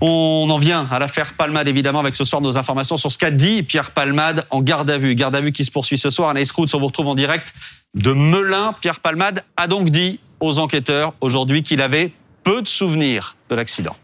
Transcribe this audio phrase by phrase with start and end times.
[0.00, 3.30] On en vient à l'affaire Palmade, évidemment, avec ce soir nos informations sur ce qu'a
[3.30, 5.14] dit Pierre Palmade en garde à vue.
[5.14, 6.30] Garde à vue qui se poursuit ce soir.
[6.30, 7.54] Anaïs Routes, on vous retrouve en direct
[7.94, 8.74] de Melun.
[8.80, 12.12] Pierre Palmade a donc dit aux enquêteurs aujourd'hui qu'il avait
[12.42, 13.96] peu de souvenirs de l'accident.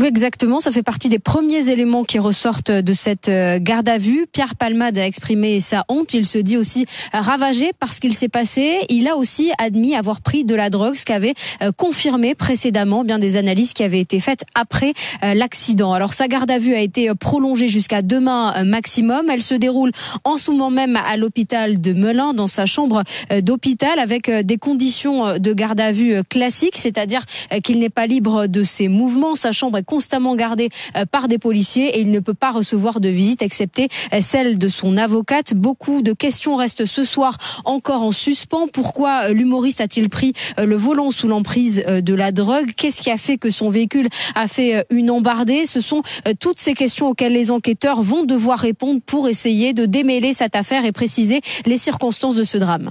[0.00, 0.60] Oui, exactement.
[0.60, 4.28] Ça fait partie des premiers éléments qui ressortent de cette euh, garde à vue.
[4.30, 6.14] Pierre Palmade a exprimé sa honte.
[6.14, 8.78] Il se dit aussi ravagé par ce qu'il s'est passé.
[8.90, 13.18] Il a aussi admis avoir pris de la drogue, ce qu'avait euh, confirmé précédemment bien
[13.18, 14.92] des analyses qui avaient été faites après
[15.24, 15.92] euh, l'accident.
[15.92, 19.28] Alors sa garde à vue a été prolongée jusqu'à demain maximum.
[19.28, 19.90] Elle se déroule
[20.22, 23.02] en ce moment même à l'hôpital de Melun, dans sa chambre
[23.42, 27.24] d'hôpital, avec des conditions de garde à vue classiques, c'est-à-dire
[27.64, 29.34] qu'il n'est pas libre de ses mouvements.
[29.34, 33.00] Sa chambre est constamment gardé euh, par des policiers et il ne peut pas recevoir
[33.00, 35.54] de visite excepté euh, celle de son avocate.
[35.54, 38.68] Beaucoup de questions restent ce soir encore en suspens.
[38.68, 42.72] Pourquoi euh, l'humoriste a-t-il pris le volant sous l'emprise de la drogue?
[42.76, 45.64] Qu'est-ce qui a fait que son véhicule a fait une embardée?
[45.64, 46.02] Ce sont
[46.38, 50.84] toutes ces questions auxquelles les enquêteurs vont devoir répondre pour essayer de démêler cette affaire
[50.84, 52.90] et préciser les circonstances de ce drame.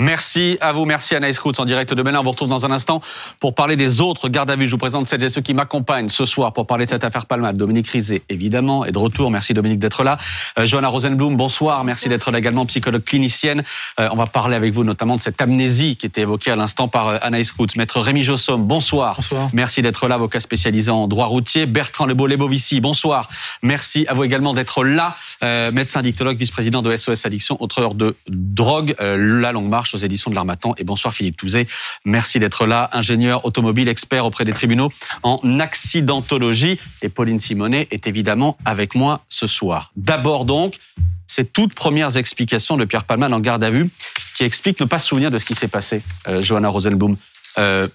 [0.00, 2.20] Merci à vous, merci Anaïs Routes en direct de Melun.
[2.20, 3.00] On vous retrouve dans un instant
[3.40, 4.66] pour parler des autres gardes à vue.
[4.66, 7.26] Je vous présente celles et ceux qui m'accompagnent ce soir pour parler de cette affaire
[7.26, 7.56] Palmade.
[7.56, 9.32] Dominique Rizet, évidemment, est de retour.
[9.32, 10.16] Merci Dominique d'être là.
[10.56, 11.82] Euh, Johanna Rosenblum, bonsoir.
[11.82, 13.64] Merci d'être là également, psychologue clinicienne.
[13.98, 16.86] Euh, on va parler avec vous notamment de cette amnésie qui était évoquée à l'instant
[16.86, 17.52] par euh, Anaïs.
[17.76, 19.16] Maître Rémi Jossom, bonsoir.
[19.16, 19.48] Bonsoir.
[19.52, 21.66] Merci d'être là, avocat spécialisé en droit routier.
[21.66, 23.28] Bertrand Lebeau-Lebovici, bonsoir.
[23.62, 25.16] Merci à vous également d'être là.
[25.42, 30.30] Euh, médecin dictologue, vice-président de SOS Addiction, auteur de Drogue, La Longue Marche aux éditions
[30.30, 30.74] de l'Armatan.
[30.78, 31.66] Et bonsoir Philippe Touzé.
[32.04, 32.90] Merci d'être là.
[32.92, 34.90] Ingénieur automobile, expert auprès des tribunaux
[35.22, 36.78] en accidentologie.
[37.02, 39.92] Et Pauline Simonet est évidemment avec moi ce soir.
[39.96, 40.78] D'abord donc,
[41.26, 43.90] ces toutes premières explications de Pierre Palman en garde à vue
[44.36, 47.16] qui explique ne pas se souvenir de ce qui s'est passé, euh, Johanna Rosenblum.
[47.58, 47.88] Euh,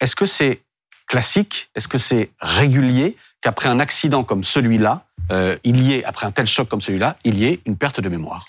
[0.00, 0.62] Est-ce que c'est
[1.06, 1.68] classique?
[1.74, 6.32] Est-ce que c'est régulier qu'après un accident comme celui-là, euh, il y ait, après un
[6.32, 8.46] tel choc comme celui-là, il y ait une perte de mémoire?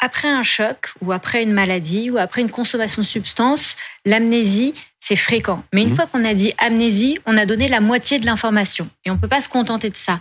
[0.00, 5.16] Après un choc ou après une maladie ou après une consommation de substances, l'amnésie, c'est
[5.16, 5.62] fréquent.
[5.72, 5.96] Mais une Mhm.
[5.96, 8.88] fois qu'on a dit amnésie, on a donné la moitié de l'information.
[9.04, 10.20] Et on ne peut pas se contenter de ça.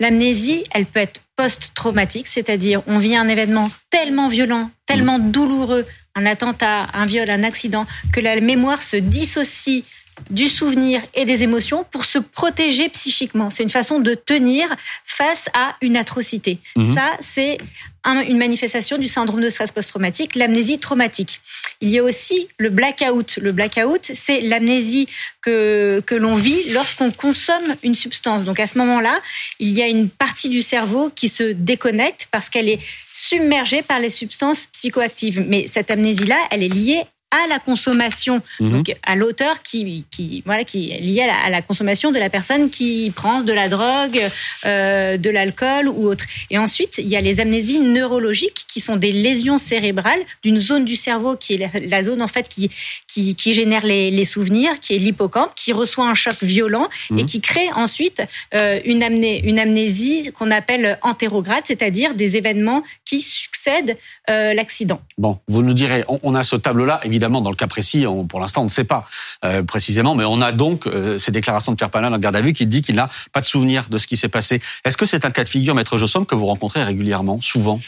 [0.00, 6.26] L'amnésie, elle peut être post-traumatique, c'est-à-dire on vit un événement tellement violent, tellement douloureux, un
[6.26, 9.84] attentat, un viol, un accident, que la mémoire se dissocie
[10.30, 13.50] du souvenir et des émotions pour se protéger psychiquement.
[13.50, 14.68] C'est une façon de tenir
[15.04, 16.58] face à une atrocité.
[16.76, 16.94] Mhm.
[16.94, 17.58] Ça, c'est
[18.04, 21.40] un- une manifestation du syndrome de stress post-traumatique, l'amnésie traumatique.
[21.80, 23.38] Il y a aussi le blackout.
[23.40, 25.08] Le blackout, c'est l'amnésie
[25.42, 28.44] que, que l'on vit lorsqu'on consomme une substance.
[28.44, 29.20] Donc à ce moment-là,
[29.58, 32.78] il y a une partie du cerveau qui se déconnecte parce qu'elle est
[33.12, 35.44] submergée par les substances psychoactives.
[35.48, 37.04] Mais cette amnésie-là, elle est liée
[37.38, 38.70] à la consommation, Mhm.
[38.72, 42.18] donc à l'auteur qui, qui, voilà, qui est lié à la, à la consommation de
[42.18, 44.20] la personne qui prend de la drogue,
[44.66, 46.24] euh, de l'alcool ou autre.
[46.50, 50.84] Et ensuite, il y a les amnésies neurologiques qui sont des lésions cérébrales d'une zone
[50.84, 52.70] du cerveau qui est la, zone en fait qui,
[53.08, 57.14] qui, qui génère les, les souvenirs, qui est l'hippocampe, qui reçoit un choc violent et
[57.14, 57.26] Mhm.
[57.26, 58.22] qui crée ensuite
[58.54, 63.96] euh, une, amné, une amnésie qu'on appelle antérograde, c'est-à-dire des événements qui succèdent
[64.30, 65.00] euh, l'accident.
[65.18, 68.26] Bon, vous nous direz, on, on a ce tableau-là, évidemment, dans le cas précis, on-
[68.26, 69.08] pour l'instant, on ne sait pas
[69.44, 72.40] euh, précisément, mais on a donc euh, ces déclarations de Pierre Palin en garde à
[72.40, 74.60] vue qui dit qu'il n'a pas de souvenir de ce qui s'est passé.
[74.84, 77.80] Est-ce que c'est un cas de figure, Maître Jossom, que vous rencontrez régulièrement, souvent?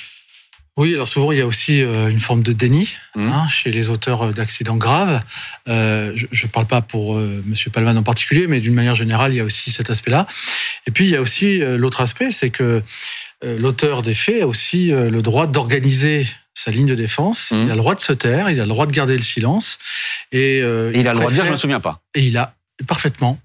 [0.79, 3.33] Oui, alors souvent il y a aussi euh, une forme de déni Mhm.
[3.33, 5.23] hein, chez les auteurs d'accidents graves.
[5.69, 9.33] Euh, je ne parle pas pour euh, Monsieur Palman en particulier, mais d'une manière générale,
[9.33, 10.27] il y a aussi cet aspect-là.
[10.87, 12.83] Et puis il y a aussi euh, l'autre aspect, c'est que
[13.43, 16.27] l'auteur des faits a aussi le droit d'organiser
[16.59, 17.51] sa ligne de défense.
[17.53, 17.65] Mhm.
[17.67, 19.79] Il a le droit de se taire, il a le droit de garder le silence.
[20.33, 22.01] Et, euh, Et il a le droit de dire, je ne me souviens pas.
[22.15, 22.55] et il a
[22.87, 23.39] parfaitement.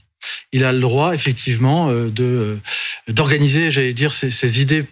[0.54, 2.60] Il a le droit, effectivement, euh, de euh,
[3.12, 4.86] d'organiser, j'allais dire, ses, ses idées.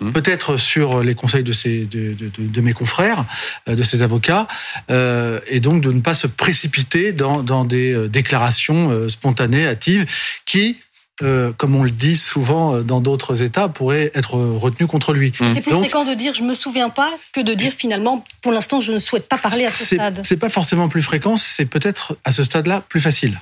[0.00, 0.12] Mhm.
[0.14, 3.24] Peut-être sur les conseils de, ses, de, de, de- mes confrères,
[3.68, 4.48] euh, de ses avocats,
[4.90, 10.06] euh, et donc de ne pas se précipiter dans, dans des déclarations spontanées, hâtives,
[10.46, 10.78] qui,
[11.22, 15.12] euh, comme on le dit souvent euh, dans d'autres États, pourraient être euh, retenues contre
[15.12, 15.32] lui.
[15.36, 18.52] C'est plus Donc- fréquent de dire je me souviens pas que de dire finalement pour
[18.52, 20.20] l'instant je ne souhaite pas parler à ce C'est stade.
[20.24, 23.40] c'est pas forcément plus fréquent, c'est peut-être à ce stade-là plus facile.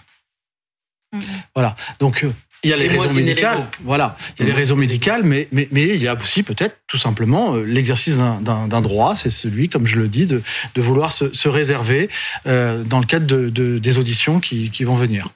[1.12, 1.22] Mhm.
[1.54, 1.75] Voilà.
[2.00, 2.32] Donc euh,
[2.64, 3.66] il y a les raisons médicales.
[3.84, 4.16] Voilà.
[4.38, 6.96] Il y a les raisons médicales, mais, mais, mais il y a aussi peut-être tout
[6.98, 10.42] simplement euh, l'exercice d'un- d'un d'un droit, c'est celui, comme je le dis, de,
[10.74, 12.08] de vouloir se, se réserver
[12.48, 15.28] euh, dans le cadre de, de- des auditions qui, qui vont venir.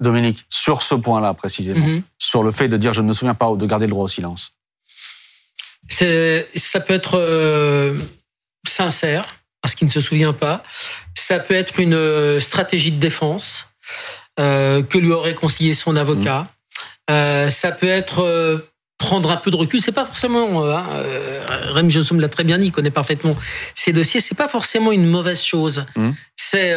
[0.00, 2.02] Dominique, sur ce point-là précisément, Mhm.
[2.18, 4.04] sur le fait de dire je ne me souviens pas ou de garder le droit
[4.04, 4.52] au silence.
[5.90, 7.94] Ça peut être euh,
[8.66, 9.24] sincère,
[9.62, 10.62] parce qu'il ne se souvient pas.
[11.14, 13.66] Ça peut être une euh, stratégie de défense.
[14.38, 16.46] euh, que lui aurait conseillé son avocat.
[17.10, 18.62] Euh, ça peut être
[18.98, 19.80] prendre un peu de recul.
[19.82, 20.64] C'est pas forcément.
[20.64, 20.84] Hein,
[21.72, 23.32] Rémi l'a très bien dit, il connaît parfaitement
[23.74, 24.20] ces dossiers.
[24.20, 25.86] C'est pas forcément une mauvaise chose.
[25.96, 26.14] Mhm.
[26.36, 26.76] C'est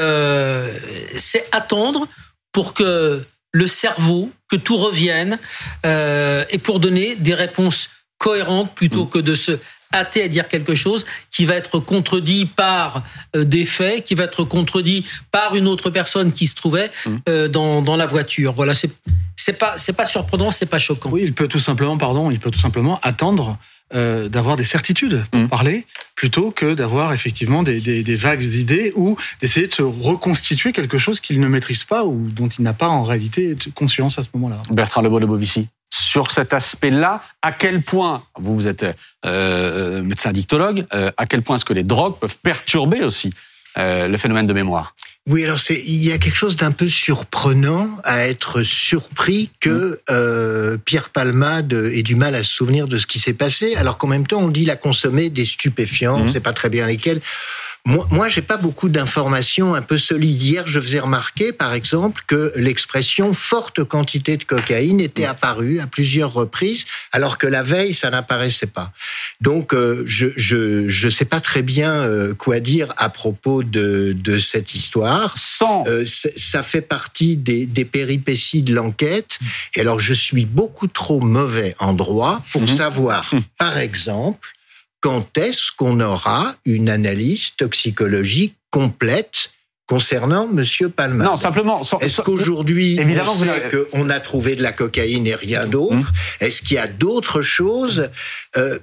[1.17, 2.07] c'est attendre
[2.51, 5.39] pour que le cerveau, que tout revienne,
[5.85, 9.59] euh, et pour donner des réponses cohérentes plutôt que de se
[9.93, 13.03] hâter à dire quelque chose qui va être contredit par
[13.35, 17.21] euh, des faits, qui va être contredit par une autre personne qui se trouvait Mhm.
[17.27, 18.53] euh, dans, dans la voiture.
[18.53, 18.91] Voilà, c'est
[19.35, 21.09] c'est pas c'est pas surprenant, c'est pas choquant.
[21.11, 23.57] Oui, il peut tout simplement, pardon, il peut tout simplement attendre
[23.93, 25.47] euh, d'avoir des certitudes pour Mm.
[25.49, 25.85] parler,
[26.15, 30.97] plutôt que d'avoir effectivement des, des, des vagues idées ou d'essayer de se reconstituer quelque
[30.97, 34.29] chose qu'il ne maîtrise pas ou dont il n'a pas en réalité conscience à ce
[34.35, 34.61] moment-là.
[34.71, 35.67] Bertrand Lebeau-Lebovici.
[35.93, 38.85] Sur cet aspect-là, à quel point, vous, vous êtes
[39.25, 43.33] euh, médecin dictologue, euh, à quel point est-ce que les drogues peuvent perturber aussi
[43.77, 44.95] euh, le phénomène de mémoire?
[45.29, 49.99] Oui, alors c'est il y a quelque chose d'un peu surprenant à être surpris que
[50.09, 53.99] euh, Pierre Palmade ait du mal à se souvenir de ce qui s'est passé, alors
[53.99, 56.25] qu'en même temps on dit il a consommé des stupéfiants, on Mhm.
[56.25, 57.21] ne sait pas très bien lesquels.
[57.85, 60.41] Moi, moi j'ai pas beaucoup d'informations un peu solides.
[60.41, 65.87] Hier, je faisais remarquer, par exemple, que l'expression forte quantité de cocaïne était apparue à
[65.87, 68.91] plusieurs reprises, alors que la veille, ça n'apparaissait pas.
[69.41, 74.13] Donc, euh, je je je sais pas très bien euh, quoi dire à propos de
[74.13, 75.35] de cette histoire.
[75.37, 79.39] Sans Euh, ça fait partie des, des péripéties de l'enquête.
[79.75, 82.67] Et alors, je suis beaucoup trop mauvais en droit pour Mhm.
[82.77, 84.49] savoir, par exemple,
[85.01, 89.49] quand est-ce qu'on aura une analyse toxicologique complète
[89.87, 91.25] concernant Monsieur Palma.
[91.25, 91.81] non, simplement.
[91.99, 96.05] Est-ce qu'aujourd'hui, Évidemment, on sait qu'on a trouvé de la cocaïne et rien d'autre Mhm.
[96.39, 98.09] Est-ce qu'il y a d'autres choses
[98.55, 98.79] Euh,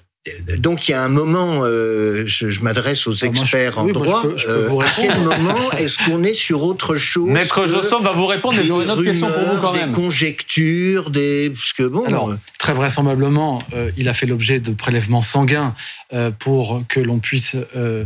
[0.59, 3.79] donc il y a un moment, euh, je, je m'adresse aux Ah, moi, je- experts
[3.79, 4.23] en oui, moi, je droit.
[4.23, 7.63] peux- je peux euh, vous à quel moment est-ce qu'on est sur autre chose Maître
[7.63, 9.93] que Jossom va vous répondre, mais j'aurais une autre question pour vous quand même.
[9.93, 12.05] Des conjectures, des parce que bon.
[12.05, 15.75] Alors, euh, très vraisemblablement, euh, il a fait l'objet de prélèvements sanguins
[16.13, 18.05] euh, pour que l'on puisse euh,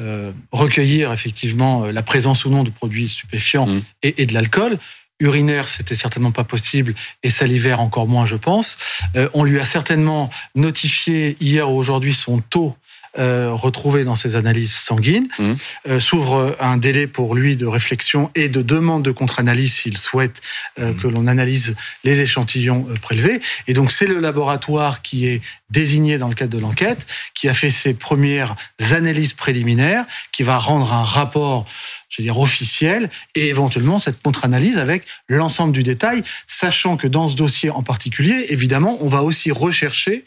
[0.00, 3.80] euh, recueillir effectivement la présence ou non de produits stupéfiants Mm.
[4.02, 4.78] et, et de l'alcool.
[5.20, 8.76] Urinaire, c'était certainement pas possible, et salivaire encore moins, je pense.
[9.16, 12.76] Euh, on lui a certainement notifié hier ou aujourd'hui son taux
[13.18, 15.28] euh, retrouvé dans ses analyses sanguines.
[15.38, 15.56] Mhm.
[15.88, 20.40] Euh, S'ouvre un délai pour lui de réflexion et de demande de contre-analyse s'il souhaite
[20.78, 21.74] euh, que l'on analyse
[22.04, 23.40] les échantillons euh, prélevés.
[23.66, 27.54] Et donc c'est le laboratoire qui est désigné dans le cadre de l'enquête, qui a
[27.54, 28.54] fait ses premières
[28.92, 31.66] analyses préliminaires, qui va rendre un rapport,
[32.08, 37.28] je veux dire, officiel, et éventuellement cette contre-analyse avec l'ensemble du détail, sachant que dans
[37.28, 40.24] ce dossier en particulier, évidemment, on va aussi rechercher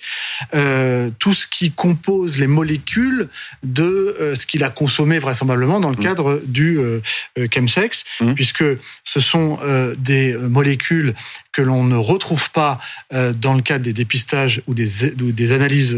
[0.54, 3.30] euh, tout ce qui compose les molécules
[3.64, 3.84] de
[4.20, 6.04] euh, ce qu'il a consommé vraisemblablement dans le Mm.
[6.04, 7.02] cadre du euh,
[7.38, 8.34] euh, chemsex, Mm.
[8.34, 8.64] puisque
[9.04, 9.60] ce sont
[9.98, 11.14] des molécules
[11.52, 12.80] que l'on ne retrouve pas
[13.12, 15.96] dans le cadre des dépistages ou des, ou des analyses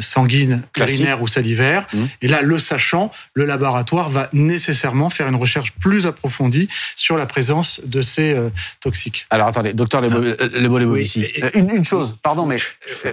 [0.00, 1.86] sanguines, urinaires ou salivaires.
[1.92, 2.04] Mm.
[2.22, 4.61] Et là, le sachant, le laboratoire va nécessairement
[5.10, 8.50] faire une recherche plus approfondie sur la présence de ces euh,
[8.80, 9.26] toxiques.
[9.30, 11.20] Alors attendez, docteur Lebeau-Lebovici.
[11.20, 11.42] Oui.
[11.42, 12.56] Euh, une, une chose, pardon, mais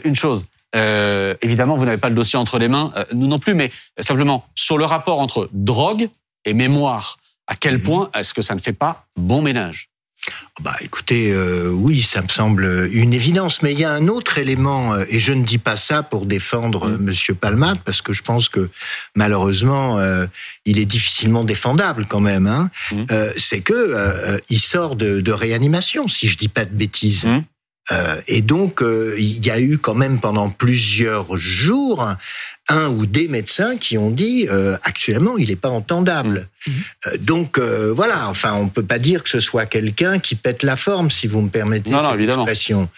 [0.03, 0.45] une chose.
[0.75, 3.71] Euh, évidemment, vous n'avez pas le dossier entre les mains, euh, nous non plus, mais
[3.99, 6.09] simplement sur le rapport entre drogue
[6.45, 7.17] et mémoire.
[7.47, 7.81] À quel Mhm.
[7.81, 9.88] point est-ce que ça ne fait pas bon ménage?
[10.61, 13.61] Bah, écoutez, euh, oui, ça me semble une évidence.
[13.61, 16.25] Mais il y a un autre élément, euh, et je ne dis pas ça pour
[16.25, 16.93] défendre Mm.
[16.93, 18.69] euh, Monsieur Palmade, parce que je pense que
[19.15, 20.25] malheureusement, euh,
[20.65, 22.47] il est difficilement défendable quand même.
[22.47, 22.69] Hein.
[22.91, 23.05] Mm.
[23.11, 27.25] Euh, c'est que euh, il sort de, de réanimation, si je dis pas de bêtises.
[27.25, 27.43] Mm.
[27.91, 32.07] Euh, et donc, euh, il y a eu quand même pendant plusieurs jours
[32.69, 36.47] un ou des médecins qui ont dit euh, actuellement il n'est pas entendable.
[36.67, 36.73] Mhm.
[37.07, 40.63] Euh, donc euh, voilà, enfin on peut pas dire que ce soit quelqu'un qui pète
[40.63, 42.43] la forme, si vous me permettez Non, non, cette évidemment.
[42.43, 42.89] expression.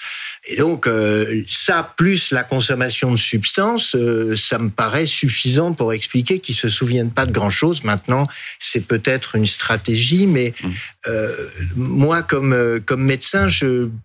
[0.50, 5.93] Et donc euh, ça plus la consommation de substances, euh, ça me paraît suffisant pour
[5.93, 7.83] expliquer qu'ils se souviennent pas de grand chose.
[7.83, 10.71] Maintenant, c'est peut-être une stratégie, mais Mhm.
[11.07, 11.36] euh,
[11.75, 13.48] moi comme euh, comme médecin,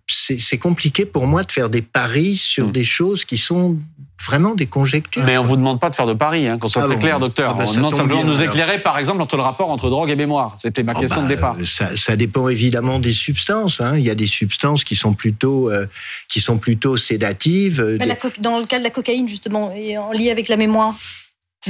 [0.06, 2.72] c'est compliqué pour moi de faire des paris sur Mhm.
[2.72, 3.78] des choses qui sont
[4.24, 5.22] vraiment des conjectures.
[5.24, 7.00] Mais on vous demande pas de faire de paris, hein, qu'on soit Ah très bon
[7.00, 7.50] clair, docteur.
[7.50, 8.48] Ah bah, on ça demande simplement de nous alors.
[8.54, 10.56] éclairer, par exemple, entre le rapport entre drogue et mémoire.
[10.58, 11.56] C'était ma Oh question bah, de départ.
[11.60, 13.80] euh, Ça, ça dépend évidemment des substances.
[13.80, 13.96] Hein.
[13.98, 15.86] Il y a des substances qui sont plutôt euh,
[16.28, 17.80] qui sont plutôt sédatives.
[17.80, 20.30] euh, Mais des- la co- dans le cas de la cocaïne, justement, et en lien
[20.32, 20.94] avec la mémoire.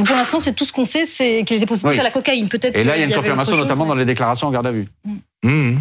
[0.05, 1.99] Pour l'instant, c'est tout ce qu'on sait, c'est qu'il était positif Oui.
[1.99, 2.49] à la cocaïne.
[2.51, 2.77] Peut-être.
[2.77, 4.67] Et là, il y a une confirmation, chose, notamment mais- dans les déclarations en garde
[4.67, 4.89] à vue.
[5.43, 5.77] Mmh.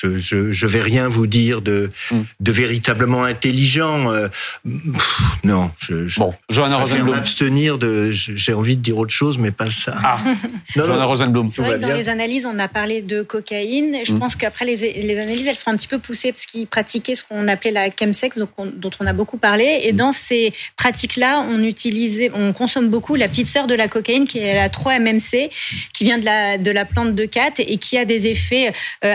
[0.00, 2.16] Je, je, je vais rien vous dire de, Mm.
[2.40, 4.10] de véritablement intelligent.
[4.12, 4.28] Euh,
[4.64, 7.10] pff, non, je, je Bon, Johanna Rosenblum.
[7.10, 8.10] m'abstenir de.
[8.12, 9.96] J'ai envie de dire autre chose, mais pas ça.
[10.04, 10.18] Ah,
[10.76, 11.08] non, Johanna non.
[11.08, 11.50] Rosenblum.
[11.50, 11.96] C'est vrai que dans bien.
[11.96, 13.96] les analyses, on a parlé de cocaïne.
[14.04, 14.18] Je Mm.
[14.20, 17.24] pense qu'après, les, les analyses, elles sont un petit peu poussées parce qu'ils pratiquaient ce
[17.24, 19.80] qu'on appelait la chemsex, donc on- dont on a beaucoup parlé.
[19.84, 19.96] Et Mm.
[19.96, 24.38] dans ces pratiques-là, on utilisait, on consomme beaucoup la petite sœur de la cocaïne, qui
[24.38, 25.50] est la 3-MMC,
[25.92, 28.72] qui vient de la, de la plante de cat et qui a des effets
[29.04, 29.14] euh,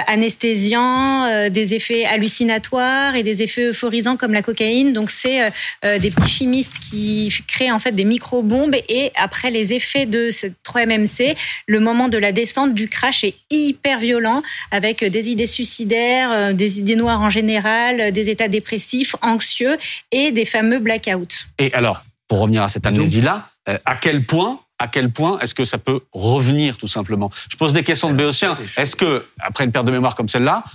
[0.82, 4.94] euh, des effets hallucinatoires et des effets euphorisants comme la cocaïne.
[4.94, 5.50] Donc, c'est euh,
[5.86, 10.32] euh, des petits chimistes qui créent en fait des micro-bombes et après les effets de
[10.32, 11.36] cette 3-MMC,
[11.68, 16.54] le moment de la descente du crash est hyper violent avec des idées suicidaires, euh,
[16.54, 19.78] des idées noires en général, des états dépressifs, anxieux
[20.12, 21.46] et des fameux blackouts.
[21.60, 25.56] Et alors, pour revenir à cette amnésie-là, euh, à quel point à quel point est-ce
[25.56, 27.32] que ça peut revenir tout simplement.
[27.50, 28.58] Je pose des questions de béotien.
[28.76, 30.66] Est-ce que, après une perte de mémoire comme celle-là,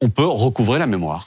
[0.00, 1.26] on peut recouvrer la mémoire?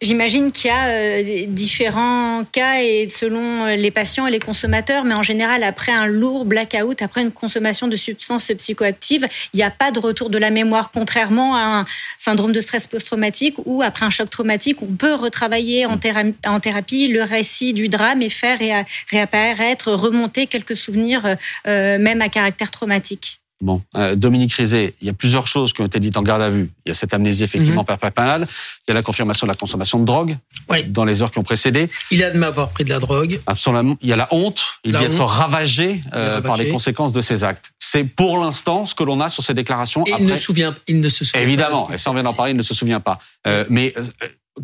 [0.00, 5.02] J'imagine qu'il y a euh, différents cas et selon euh, les patients et les consommateurs,
[5.02, 9.64] mais en général, après un lourd blackout, après une consommation de substances psychoactives, il n'y
[9.64, 11.84] a pas de retour de la mémoire, contrairement à un
[12.16, 15.98] syndrome de stress post-traumatique où, après un choc traumatique, on peut retravailler en,
[16.46, 21.36] en thérapie le récit du drame et faire réa- réapparaître, remonter quelques souvenirs,
[21.66, 23.40] euh, même à caractère traumatique.
[23.60, 26.42] Bon, euh, Dominique Rizet, il y a plusieurs choses qui ont été dites en garde
[26.42, 26.70] à vue.
[26.86, 28.46] Il y a cette amnésie effectivement par panade.
[28.86, 30.38] Il y a la confirmation de la consommation de drogue
[30.68, 30.84] Oui.
[30.84, 31.90] dans les heures qui ont précédé.
[32.12, 33.40] Il admet avoir pris de la drogue.
[33.46, 33.96] Absolument.
[34.00, 34.64] Il y a la honte.
[34.84, 36.42] Il La dit être ravagé, euh, ravagé.
[36.42, 37.72] par les conséquences de ses actes.
[37.80, 40.04] C'est pour l'instant ce que l'on a sur ces déclarations.
[40.06, 42.10] Et Après, il ne, souvient, il ne se souvient pas de évidemment, ce et ça
[42.10, 43.18] on vient d'en parler, il ne se souvient pas.
[43.48, 43.92] Euh, mais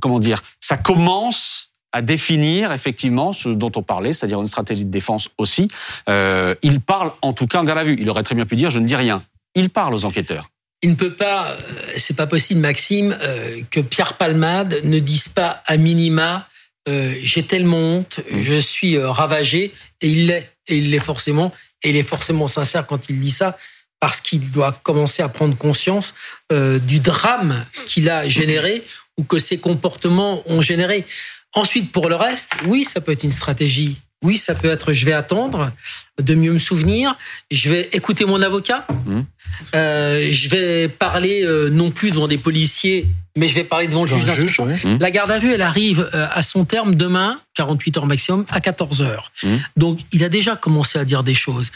[0.01, 0.41] comment dire?
[0.61, 5.69] Ça commence à définir effectivement ce dont on parlait, c'est-à-dire une stratégie de défense aussi.
[6.09, 7.97] Euh, il parle en tout cas en garde à vue.
[7.99, 9.23] Il aurait très bien pu dire je ne dis rien.
[9.55, 10.51] Il parle aux enquêteurs.
[10.83, 11.57] Il ne peut pas, euh,
[11.97, 16.47] c'est pas possible, Maxime, euh, que Pierre Palmade ne dise pas à minima
[16.87, 18.41] euh, j'ai tellement honte, Mm.
[18.41, 19.73] je suis ravagé,
[20.03, 21.51] et il l'est, et il l'est forcément,
[21.83, 23.57] et il est forcément sincère quand il dit ça,
[24.01, 26.15] parce qu'il doit commencer à prendre conscience
[26.53, 28.85] euh, du drame qu'il a généré
[29.17, 31.07] ou que ses comportements ont généré.
[31.55, 33.97] Ensuite, pour le reste, oui, ça peut être une stratégie.
[34.23, 35.71] Oui, ça peut être je vais attendre
[36.21, 37.15] de mieux me souvenir,
[37.51, 39.27] je vais écouter mon avocat, Mhm.
[39.75, 43.07] euh, je vais parler euh, non plus devant des policiers,
[43.37, 44.65] mais je vais parler devant le juge d'instruction.
[44.67, 44.97] oui.
[44.99, 48.61] La garde à vue, elle arrive euh, à son terme demain, 48 heures maximum, à
[48.63, 49.31] 14 heures.
[49.43, 49.61] Mhm.
[49.77, 51.71] Donc, il a déjà commencé à dire des choses.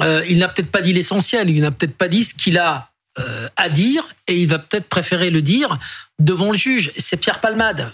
[0.00, 2.90] Euh, il n'a peut-être pas dit l'essentiel, il n'a peut-être pas dit ce qu'il a
[3.18, 5.78] euh, à dire, et il va peut-être préférer le dire
[6.18, 6.92] devant le juge.
[6.98, 7.92] C'est Pierre Palmade.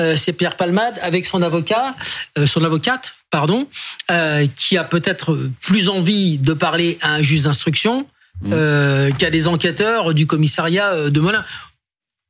[0.00, 1.94] Euh, c'est Pierre Palmade avec son avocat,
[2.36, 3.66] euh, son avocate, pardon,
[4.10, 8.06] euh, qui a peut-être plus envie de parler à un juge d'instruction
[8.52, 11.44] euh, qu'à des enquêteurs du commissariat de Melun.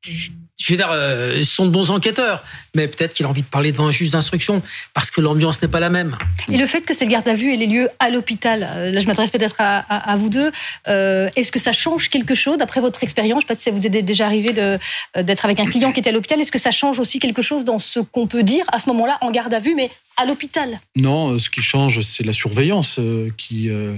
[0.03, 2.43] Je je veux dire, euh, ce sont de bons enquêteurs,
[2.77, 4.63] mais peut-être qu'il a envie de parler devant un juge d'instruction
[4.95, 6.17] parce que l'ambiance n'est pas la même.
[6.53, 9.01] Et le fait que cette garde à vue ait les lieux à l'hôpital, euh, là
[9.01, 10.53] je m'adresse peut-être à, à- à vous deux,
[10.89, 13.43] euh, est-ce que ça change quelque chose d'après votre expérience?
[13.43, 14.79] Je sais pas si ça vous est déjà arrivé euh,
[15.21, 16.41] d'être avec un client qui était à l'hôpital.
[16.41, 19.17] Est-ce que ça change aussi quelque chose dans ce qu'on peut dire à ce moment-là
[19.23, 20.81] en garde à vue, mais à l'hôpital?
[20.97, 22.99] Non, ce qui change, c'est la surveillance
[23.37, 23.97] qui, euh,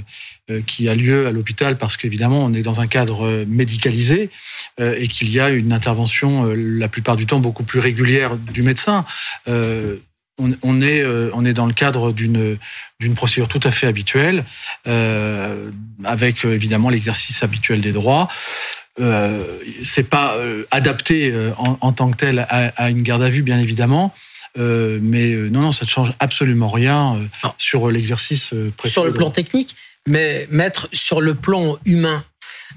[0.67, 4.31] qui a lieu à l'hôpital parce qu'évidemment, on est dans un cadre médicalisé
[4.81, 8.63] euh, et qu'il y a une intervention la plupart du temps beaucoup plus régulière du
[8.69, 9.05] médecin.
[9.49, 9.97] Euh,
[10.41, 12.59] on, on est, euh, on est dans le cadre d'une
[13.01, 14.45] d'une procédure tout à fait habituelle,
[14.87, 15.71] euh,
[16.05, 18.29] avec évidemment l'exercice habituel des droits.
[19.85, 20.35] C'est pas
[20.73, 24.13] adapté en, en tant que tel à, à une garde à vue, bien évidemment.
[24.57, 27.17] Mais non, non, ça ne change absolument rien
[27.59, 28.53] sur l'exercice
[28.85, 29.77] sur le plan technique,
[30.09, 32.25] mais mettre sur le plan humain.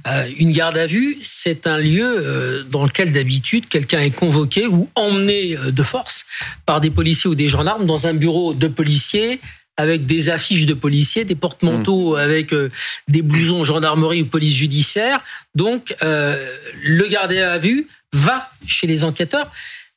[0.08, 4.68] Euh, une garde à vue, c'est un lieu euh, dans lequel d'habitude quelqu'un est convoqué
[4.68, 6.26] ou emmené euh, de force
[6.66, 9.40] par des policiers ou des gendarmes dans un bureau de policiers
[9.78, 12.70] avec des affiches de policiers, des porte-manteaux avec euh,
[13.08, 15.22] des blousons gendarmerie ou police judiciaire.
[15.56, 16.36] Donc, euh,
[16.84, 19.52] le gardé à vue va chez les enquêteurs.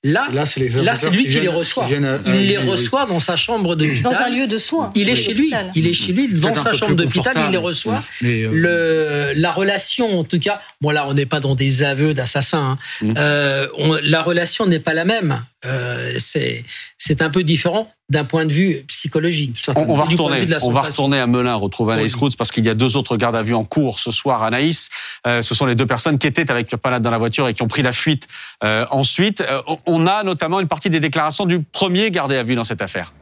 [0.05, 1.85] Là, Là, c'est lui qui qui les reçoit.
[1.85, 4.59] qui viennent à- à Il les reçoit dans sa chambre de Dans un lieu de
[4.59, 5.51] soins il est chez lui.
[5.75, 8.03] Il est chez lui, dans sa chambre d'hôpital, il les reçoit.
[8.21, 11.83] Mais, euh, Le, la relation, en tout cas, bon là, on n'est pas dans des
[11.83, 12.77] aveux d'assassins.
[12.77, 12.79] hein.
[13.01, 13.15] Mhm.
[13.17, 13.67] Euh,
[14.03, 15.43] la relation n'est pas la même.
[15.67, 19.63] Euh, c'est un peu différent d'un point de vue psychologique.
[19.75, 22.21] On, on va retourner, on va retourner à Melun, retrouver Anaïs Oui.
[22.21, 24.43] Roots, parce qu'il y a deux autres gardes à vue en cours ce soir.
[24.43, 24.91] Anaïs,
[25.27, 27.55] euh, ce sont les deux personnes qui étaient avec Pierre Palade dans la voiture et
[27.55, 28.29] qui ont pris la fuite.
[28.63, 32.55] Euh, ensuite, euh, on a notamment une partie des déclarations du premier gardé à vue
[32.55, 33.13] dans cette affaire.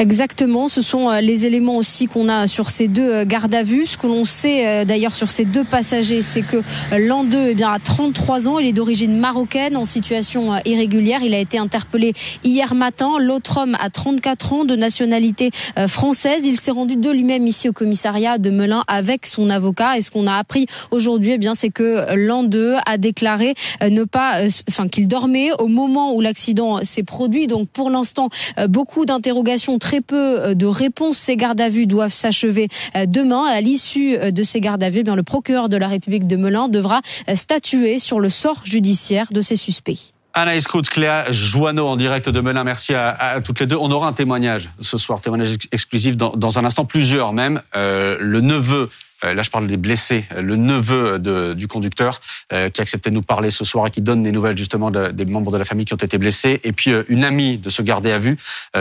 [0.00, 3.64] Exactement, ce sont euh, les éléments aussi qu'on a sur ces deux euh, gardes à
[3.64, 3.84] vue.
[3.84, 6.62] Ce que l'on sait euh, d'ailleurs sur ces deux passagers, c'est que
[6.96, 11.22] l'un d'eux eh bien, a 33 ans, il est d'origine marocaine, en situation irrégulière.
[11.24, 12.12] Il a été interpellé
[12.44, 13.18] hier matin.
[13.18, 15.50] L'autre homme a 34 ans, de nationalité
[15.88, 16.46] française.
[16.46, 19.98] Il s'est rendu de lui-même ici au commissariat de Melun avec son avocat.
[19.98, 24.04] Et ce qu'on a appris aujourd'hui, eh bien, c'est que l'un d'eux a déclaré ne
[24.04, 27.48] pas, enfin, qu'il dormait au moment où l'accident s'est produit.
[27.48, 28.28] Donc, pour l'instant,
[28.68, 31.16] beaucoup d'interrogations très peu euh, de réponses.
[31.16, 33.44] Ces gardes à vue doivent s'achever euh, demain.
[33.46, 36.26] À l'issue euh, de ces gardes à vue, eh bien, le procureur de la République
[36.26, 37.00] de Melun devra
[37.34, 40.12] statuer sur le sort judiciaire de ces suspects.
[40.34, 42.64] Anaïs Koutz, Cléa Joanneau en direct de Melun.
[42.64, 43.76] Merci à, toutes les deux.
[43.76, 47.62] On aura un témoignage ce soir, témoignage exclusif dans, un instant, plusieurs même.
[47.74, 48.90] le neveu
[49.22, 52.20] là je parle des blessés, euh, le neveu de, du conducteur
[52.52, 54.90] euh, qui a accepté de nous parler ce soir et qui donne des nouvelles justement
[54.90, 57.82] des membres de la famille qui ont été blessés, et puis une amie de ce
[57.82, 58.36] gardé à vue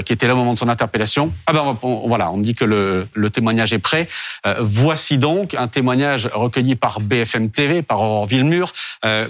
[0.06, 1.32] qui était là au moment de son interpellation.
[1.46, 4.08] Ah ben voilà, on me dit que le, le témoignage est prêt.
[4.60, 8.74] voici donc un témoignage recueilli par BFM TV, par Aurore Villemur.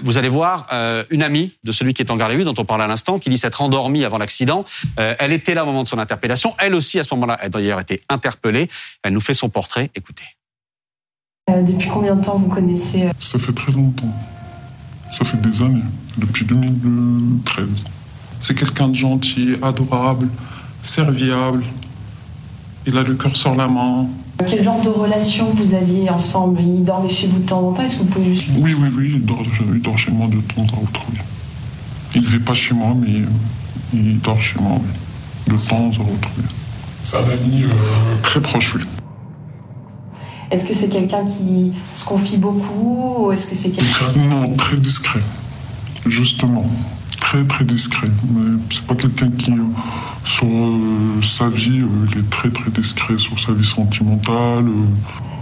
[0.02, 0.68] vous allez voir
[1.10, 3.18] une amie de celui qui est en garde à vue, dont on parle à l'instant,
[3.18, 4.64] qui dit s'être endormie avant l'accident.
[4.96, 6.54] elle était là au moment de son interpellation.
[6.58, 8.68] Elle aussi, à ce moment-là, a d'ailleurs été interpellée.
[9.02, 9.90] Elle nous fait son portrait.
[9.94, 10.37] Écoutez.
[11.48, 14.12] Euh, depuis combien de temps vous connaissez euh Ça fait très longtemps.
[15.12, 15.82] Ça fait des années,
[16.18, 17.84] depuis 2013.
[18.40, 20.28] C'est quelqu'un de gentil, adorable,
[20.82, 21.64] serviable.
[22.86, 24.06] Il a le cœur sur la main.
[24.46, 26.60] Quel genre de relation vous aviez ensemble?
[26.60, 28.50] Il dormait chez vous de temps en temps Est-ce que vous pouvez juste...
[28.58, 29.42] Oui, oui, oui, il dort,
[29.74, 31.06] il dort chez moi de temps en temps.
[32.14, 33.22] Il ne vit pas chez moi, mais
[33.94, 35.52] il dort chez moi, oui.
[35.52, 36.28] De temps en temps.
[37.02, 37.68] C'est un ami euh,
[38.22, 38.82] très proche, oui.
[40.50, 44.12] Est-ce que c'est quelqu'un qui se confie beaucoup ou est-ce que c'est quelqu'un...
[44.16, 45.20] Non, très discret,
[46.06, 46.64] justement.
[47.20, 48.08] Très très discret.
[48.30, 49.64] Mais c'est pas quelqu'un qui, euh,
[50.24, 54.64] sur euh, sa vie, euh, il est très très discret sur sa vie sentimentale.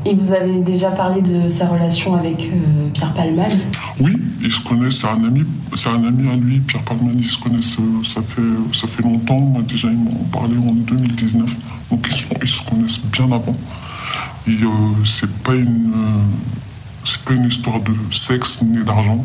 [0.04, 2.50] Et vous avez déjà parlé de sa relation avec
[2.94, 3.46] Pierre Palman
[4.00, 5.44] Oui, ils se connaissent, c'est un ami,
[5.74, 9.40] c'est un ami à lui, Pierre Palman, ils se connaissent, ça fait, ça fait longtemps,
[9.40, 11.50] moi déjà ils m'ont parlé en 2019,
[11.90, 13.56] donc ils, ils se connaissent bien avant.
[14.48, 16.22] Euh, c'est pas une euh,
[17.04, 19.24] c'est pas une histoire de sexe ni d'argent.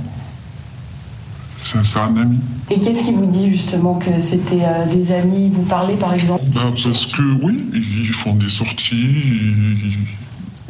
[1.63, 2.39] C'est un ami.
[2.71, 5.51] Et qu'est-ce qui vous dit justement que c'était euh, des amis?
[5.53, 6.43] Vous parlez par exemple?
[6.47, 9.15] Ben, Parce que oui, ils font des sorties,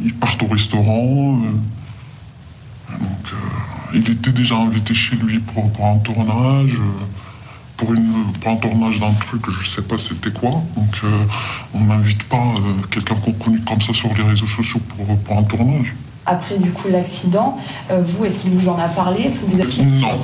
[0.04, 1.38] ils, partent au restaurant.
[3.00, 3.34] donc,
[3.94, 6.78] il était déjà invité chez lui pour, pour un tournage
[7.82, 10.52] pour, une, un tournage d'un truc, je sais pas c'était quoi.
[10.78, 11.10] Donc euh,
[11.74, 15.38] on n'invite pas euh, quelqu'un qu'on connaît comme ça sur les réseaux sociaux pour, pour
[15.38, 15.96] un tournage.
[16.28, 17.58] Après du coup l'accident,
[17.89, 19.24] euh, vous, est-ce qu'il vous en a parlé?
[19.24, 19.78] Est-ce que vous êtes...
[19.80, 20.20] Non.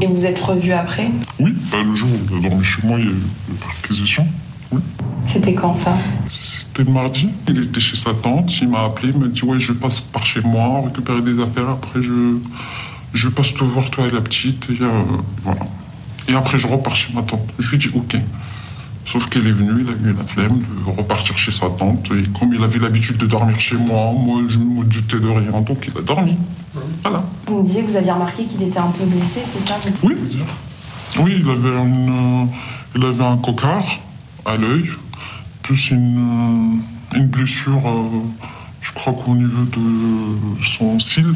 [0.00, 1.10] Et vous êtes revu après?
[1.40, 3.56] Oui, bah, le jour où il a dormi chez moi, il y a eu une
[3.56, 4.26] perquisition.
[4.70, 4.80] Oui.
[5.26, 5.96] C'était quand ça?
[6.28, 7.28] C'était le mardi.
[7.48, 10.24] Il était chez sa tante, il m'a appelé, il m'a dit ouais je passe par
[10.24, 12.36] chez moi, récupérer des affaires, après je
[13.12, 15.02] je passe te voir toi et la petite, et euh,
[15.44, 15.60] voilà.
[16.28, 17.48] Et après, je repars chez ma tante.
[17.58, 18.16] Je lui dis ok.
[19.06, 22.10] Sauf qu'elle est venue, il a eu la flemme de repartir chez sa tante.
[22.12, 25.60] Et comme il avait l'habitude de dormir chez moi, moi, je me doutais de rien,
[25.62, 26.36] donc il a dormi.
[27.02, 27.24] Voilà.
[27.46, 30.16] Vous me disiez que vous aviez remarqué qu'il était un peu blessé, c'est ça Oui,
[31.18, 32.48] oui, il avait, une,
[32.94, 33.84] il avait un cocard
[34.44, 34.90] à l'œil,
[35.62, 36.80] plus une,
[37.16, 38.22] une blessure, euh,
[38.80, 41.34] je crois qu'au niveau de son cil.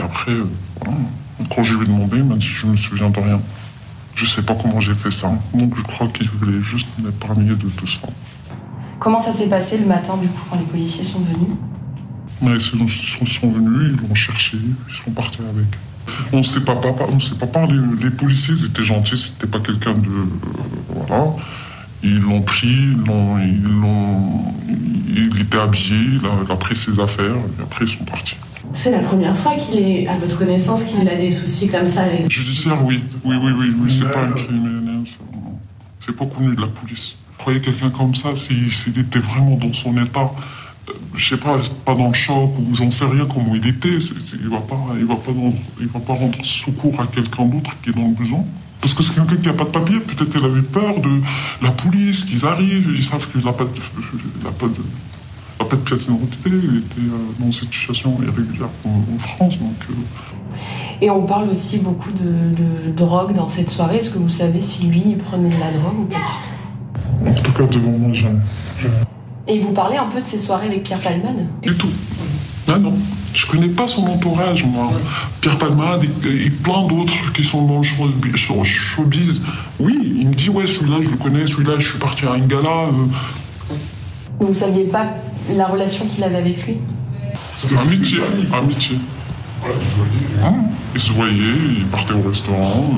[0.00, 0.44] Et après, euh,
[1.54, 3.40] quand je lui ai demandé, il m'a dit Je me souviens de rien.
[4.14, 5.32] Je sais pas comment j'ai fait ça.
[5.54, 8.08] Donc je crois qu'il voulait juste m'épargner de tout ça.
[8.98, 11.56] Comment ça s'est passé le matin, du coup, quand les policiers sont venus?
[12.42, 15.66] Mais ils sont, venus, ils l'ont cherché, ils sont partis avec.
[16.32, 17.78] On ne sait pas, pas parler.
[18.00, 20.08] Les policiers étaient gentils, c'était pas quelqu'un de.
[20.08, 20.26] Euh,
[20.88, 21.32] voilà.
[22.02, 24.44] Ils l'ont pris, ils l'ont,
[25.08, 28.36] il était habillé, il a, pris ses affaires, et après ils sont partis.
[28.74, 32.02] C'est la première fois qu'il est, à votre connaissance, qu'il a des soucis comme ça
[32.02, 32.30] avec...
[32.30, 33.02] Judiciaire, oui.
[33.24, 33.92] Oui, oui, oui, oui.
[33.92, 35.04] c'est pas un criminel.
[36.00, 37.16] C'est pas connu de la police.
[37.38, 40.30] Croyez quelqu'un comme ça, s'il était vraiment dans son état,
[40.88, 43.98] euh, je sais pas, pas dans le choc ou j'en sais rien comment il était,
[43.98, 45.32] il va pas, il va pas,
[45.80, 48.44] il rendre secours à quelqu'un d'autre qui est dans le besoin.
[48.80, 51.20] Parce que c'est quelqu'un qui n'a pas de papier, peut-être qu'il avait peur de
[51.62, 54.80] la police, qu'ils arrivent, ils savent qu'il n'a pas de
[55.64, 59.58] pas de pièce d'identité, il était euh, dans cette situation irrégulière en, France.
[59.58, 59.94] Donc, euh.
[61.02, 63.98] Et on parle aussi beaucoup de, drogue dans cette soirée.
[63.98, 67.52] Est-ce que vous savez si lui, il prenait de la drogue ou pas En tout
[67.52, 68.40] cas, devant moi, jamais.
[69.48, 71.90] Et vous parlez un peu de ces soirées avec Pierre Palman Du tout.
[72.68, 72.92] Ah non,
[73.32, 74.92] je connais pas son entourage, moi.
[75.40, 79.40] Pierre Palmade et, et plein d'autres qui sont dans le showbiz-.
[79.80, 82.38] Oui, il me dit, ouais, celui-là, je le connais, celui-là, je suis parti à un
[82.38, 82.88] gala.
[82.88, 83.74] euh,
[84.40, 85.08] vous saviez pas
[85.54, 86.78] la relation qu'il avait avec lui
[87.78, 88.18] amitié,
[88.52, 88.96] amitié.
[90.42, 91.34] Hum, Ils se voyaient,
[91.78, 92.90] ils partaient au restaurant.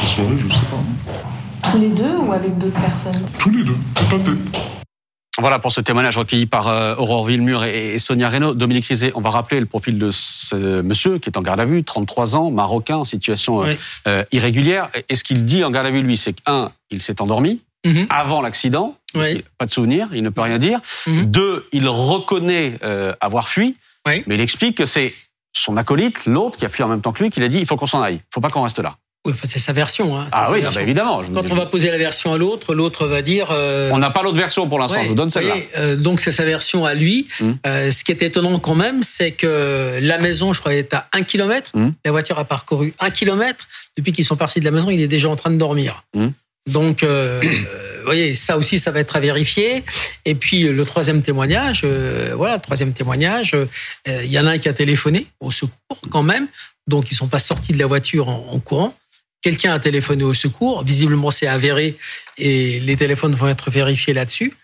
[0.00, 1.70] Les soirées, je sais pas.
[1.70, 4.38] Tous les deux ou avec d'autres personnes Tous les deux, tête à tête.
[5.40, 8.54] Voilà pour ce témoignage recueilli par euh, Aurore Villemur et, Sonia Reynaud.
[8.54, 11.64] Dominique Rizet, on va rappeler le profil de ce monsieur qui est en garde à
[11.64, 13.76] vue, 33 ans, marocain, en situation euh, Oui.
[14.06, 14.90] euh, irrégulière.
[15.08, 18.06] Et ce qu'il dit en garde à vue, lui, c'est qu'un, il s'est endormi Mhm.
[18.10, 19.44] avant l'accident, Oui.
[19.58, 20.80] Pas de souvenir, il ne peut rien dire.
[21.06, 21.26] Mhm.
[21.26, 24.22] Deux, il reconnaît euh, avoir fui, Oui.
[24.26, 25.12] mais il explique que c'est
[25.52, 27.66] son acolyte, l'autre, qui a fui en même temps que lui, qui l'a dit il
[27.66, 28.96] faut qu'on s'en aille, il faut pas qu'on reste là.
[29.26, 30.18] Oui, enfin, c'est sa version.
[30.20, 30.78] Hein, Ah oui, version.
[30.80, 31.22] bah, évidemment.
[31.32, 33.48] Quand on va poser la version à l'autre, l'autre va dire.
[33.52, 35.54] euh, On n'a pas l'autre version pour l'instant, Ouais, je vous donne celle-là.
[35.78, 37.26] euh, donc c'est sa version à lui.
[37.40, 37.52] Mm.
[37.66, 41.08] Euh, ce qui est étonnant quand même, c'est que la maison, je crois, est à
[41.14, 41.70] un kilomètre.
[41.74, 41.90] Mm.
[42.04, 43.66] La voiture a parcouru un kilomètre.
[43.96, 46.04] Depuis qu'ils sont partis de la maison, il est déjà en train de dormir.
[46.14, 46.26] Mm.
[46.66, 49.84] Donc, euh, euh, vous voyez, ça aussi, ça va être à vérifier.
[50.24, 53.66] Et puis le troisième témoignage, euh, voilà, le troisième témoignage, euh,
[54.24, 56.48] il y en a un qui a téléphoné au secours quand même.
[56.86, 58.96] Donc ils sont pas sortis de la voiture en, en courant.
[59.42, 60.82] Quelqu'un a téléphoné au secours.
[60.84, 61.96] Visiblement, c'est avéré
[62.38, 64.54] et les téléphones vont être vérifiés là-dessus.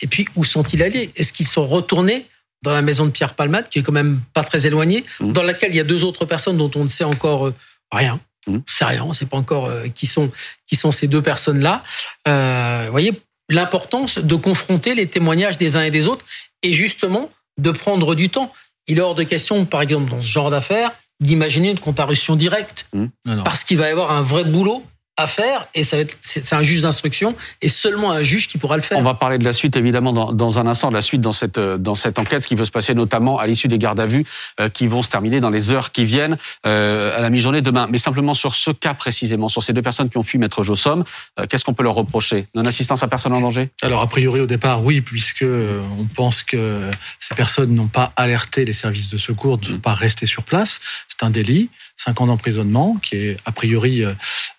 [0.00, 1.10] Et puis, où sont-ils allés?
[1.16, 2.26] Est-ce qu'ils sont retournés
[2.62, 5.32] dans la maison de Pierre Palmade, qui est quand même pas très éloignée, Mhm.
[5.32, 7.54] dans laquelle il y a deux autres personnes dont on ne sait encore euh,
[7.90, 8.20] rien?
[8.66, 10.30] C'est rien, on ne sait pas encore euh, qui sont
[10.66, 11.82] qui sont ces deux personnes-là.
[12.26, 16.24] Euh, vous voyez l'importance de confronter les témoignages des uns et des autres
[16.62, 18.52] et justement de prendre du temps.
[18.86, 22.86] Il est hors de question, par exemple, dans ce genre d'affaires, d'imaginer une comparution directe
[22.92, 23.42] Non, non.
[23.44, 24.82] parce qu'il va y avoir un vrai boulot
[25.18, 28.48] à faire et ça va être c'est c'est un juge d'instruction et seulement un juge
[28.48, 28.98] qui pourra le faire.
[28.98, 31.32] On va parler de la suite évidemment dans, dans un instant, de la suite dans
[31.32, 34.00] cette euh, dans cette enquête, ce qui peut se passer notamment à l'issue des gardes
[34.00, 34.24] à vue
[34.60, 37.88] euh, qui vont se terminer dans les heures qui viennent euh, à la mi-journée demain.
[37.90, 41.04] Mais simplement sur ce cas précisément, sur ces deux personnes qui ont fui Maître Jossom,
[41.38, 42.46] euh, qu'est-ce qu'on peut leur reprocher?
[42.54, 43.70] Non-assistance à personne en danger?
[43.82, 48.64] Alors, a priori, au départ, oui, puisque on pense que ces personnes n'ont pas alerté
[48.64, 50.80] les services de secours, ne sont pas restées sur place.
[51.08, 54.14] C'est un délit, cinq ans d'emprisonnement, qui est a priori euh,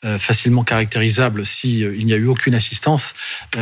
[0.06, 3.16] euh, facilement caractérisable si euh, il n'y a eu aucune assistance,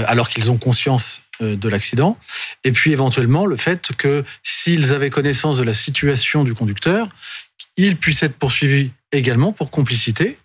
[0.07, 2.17] alors qu'ils ont conscience de l'accident.
[2.63, 7.09] Et puis, éventuellement, le fait que s'ils avaient connaissance de la situation du conducteur,
[7.77, 10.37] ils puissent être poursuivis également pour complicité.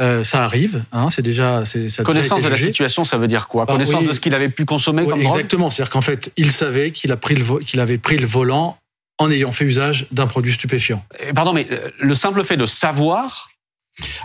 [0.00, 1.64] Euh, ça arrive, hein, c'est déjà...
[2.04, 4.08] Connaissance de la situation, ça veut dire quoi Bah, Connaissance oui.
[4.08, 5.68] de ce qu'il avait pu consommer Oui, comme exactement.
[5.68, 8.78] C'est-à-dire qu'en fait, il savait qu'il avait pris le volant
[9.18, 11.04] en ayant fait usage d'un produit stupéfiant.
[11.26, 13.50] Eh, Pardon, mais euh, le simple fait de savoir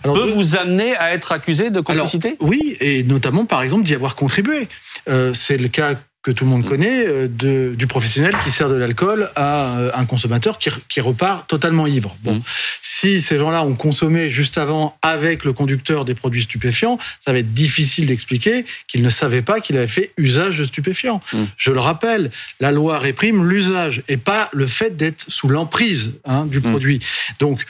[0.03, 2.35] Alors, peut de- vous amener à être accusé de alors, complicité?
[2.41, 4.67] oui, et notamment par exemple d'y avoir contribué.
[5.07, 6.69] Euh, c'est le cas que tout le monde Mm.
[6.69, 11.01] connaît euh, de, du professionnel qui sert de l'alcool à euh, un consommateur qui, qui
[11.01, 12.15] repart totalement ivre.
[12.23, 12.41] Bon, Mm.
[12.81, 17.39] si ces gens-là ont consommé juste avant avec le conducteur des produits stupéfiants, ça va
[17.39, 21.21] être difficile d'expliquer qu'ils ne savaient pas qu'il avait fait usage de stupéfiants.
[21.33, 21.43] Mm.
[21.57, 26.45] Je le rappelle, la loi réprime l'usage et pas le fait d'être sous l'emprise hein,
[26.45, 26.99] du produit.
[27.39, 27.65] Donc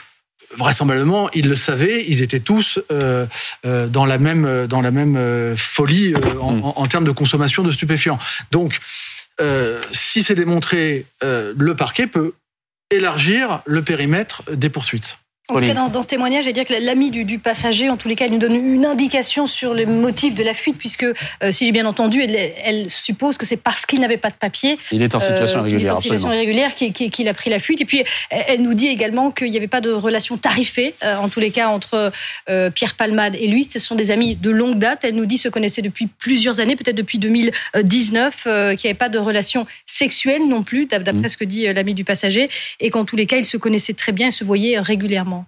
[0.56, 3.26] vraisemblablement, ils le savaient, ils étaient tous euh,
[3.66, 6.64] euh, dans la même euh, dans la même euh, folie euh, en, Mm.
[6.64, 8.18] en- en termes de consommation de stupéfiants.
[8.50, 8.78] Donc,
[9.40, 12.32] euh, si c'est démontré, euh, le parquet peut
[12.90, 15.18] élargir le périmètre des poursuites.
[15.48, 17.96] En tout cas, dans, dans ce témoignage, j'allais dire que l'ami du, du passager, en
[17.96, 21.02] tous les cas, elle nous donne une indication sur le motif de la fuite, puisque,
[21.02, 24.36] euh, si j'ai bien entendu, elle, elle suppose que c'est parce qu'il n'avait pas de
[24.36, 27.50] papier Il est en situation euh, qu'il est irrégulière, en situation irrégulière, qu'il a pris
[27.50, 27.80] la fuite.
[27.80, 31.28] Et puis, elle nous dit également qu'il n'y avait pas de relation tarifée, euh, en
[31.28, 32.12] tous les cas, entre
[32.48, 33.64] euh, Pierre Palmade et lui.
[33.64, 35.00] Ce sont des amis de longue date.
[35.02, 38.98] Elle nous dit se connaissaient depuis plusieurs années, peut-être depuis 2019, euh, qu'il n'y avait
[38.98, 41.28] pas de relation sexuelle non plus, d'ap- d'après Mm.
[41.28, 42.48] ce que dit euh, l'ami du passager,
[42.80, 44.82] et qu'en tous les cas, ils se connaissaient très bien et se voyaient euh,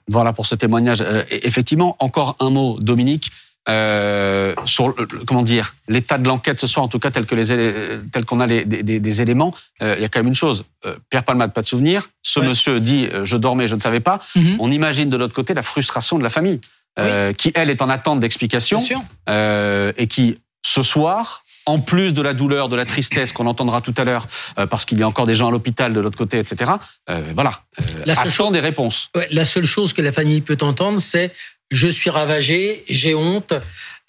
[0.09, 1.01] Voilà pour ce témoignage.
[1.01, 3.31] Euh, effectivement, encore un mot, Dominique,
[3.69, 4.95] euh, sur
[5.27, 8.25] comment dire l'état de l'enquête ce soir, en tout cas tel que les euh, tel
[8.27, 9.55] qu'on a les, des, des- des éléments.
[9.83, 10.65] euh, Il y a quand même une chose.
[10.85, 12.11] Euh, Pierre Palmade, pas de souvenir.
[12.23, 12.47] Ce Ouais.
[12.49, 14.21] monsieur dit euh, je dormais, je ne savais pas.
[14.37, 14.57] Mhm.
[14.59, 16.61] On imagine de l'autre côté la frustration de la famille,
[16.99, 19.03] euh, qui elle est en attente d'explications Bien sûr.
[19.31, 21.44] euh, et qui ce soir.
[21.67, 24.85] En plus de la douleur, de la tristesse qu'on entendra tout à l'heure, euh, parce
[24.85, 26.73] qu'il y a encore des gens à l'hôpital de l'autre côté, etc.
[27.09, 29.09] euh, voilà, euh, attend des réponses.
[29.17, 31.33] Ouais, la seule chose que la famille peut entendre, c'est
[31.71, 33.53] je suis ravagé, j'ai honte,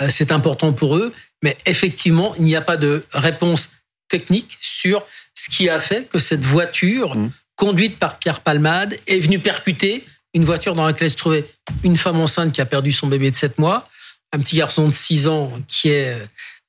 [0.02, 3.70] euh, c'est important pour eux, mais effectivement, il n'y a pas de réponse
[4.10, 7.32] technique sur ce qui a fait que cette voiture, Mhm.
[7.56, 11.46] conduite par Pierre Palmade, est venue percuter une voiture dans laquelle se trouvait
[11.84, 13.88] une femme enceinte qui a perdu son bébé de 7 mois,
[14.34, 16.18] un petit garçon de 6 ans qui est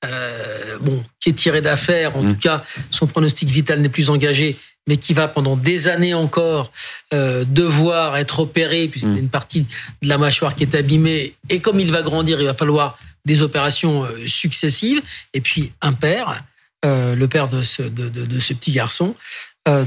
[0.05, 2.35] euh, bon, qui est tiré d'affaire, en Mhm.
[2.35, 4.57] tout cas, son pronostic vital n'est plus engagé,
[4.87, 6.71] mais qui va pendant des années encore
[7.13, 9.63] euh, devoir être opéré puisqu'il y a une partie
[10.03, 11.35] de la mâchoire qui est abîmée.
[11.49, 15.03] Et comme il va grandir, il va falloir des opérations euh, successives.
[15.35, 16.45] Et puis un père,
[16.85, 19.17] euh, le père de ce, de, de- de ce petit garçon,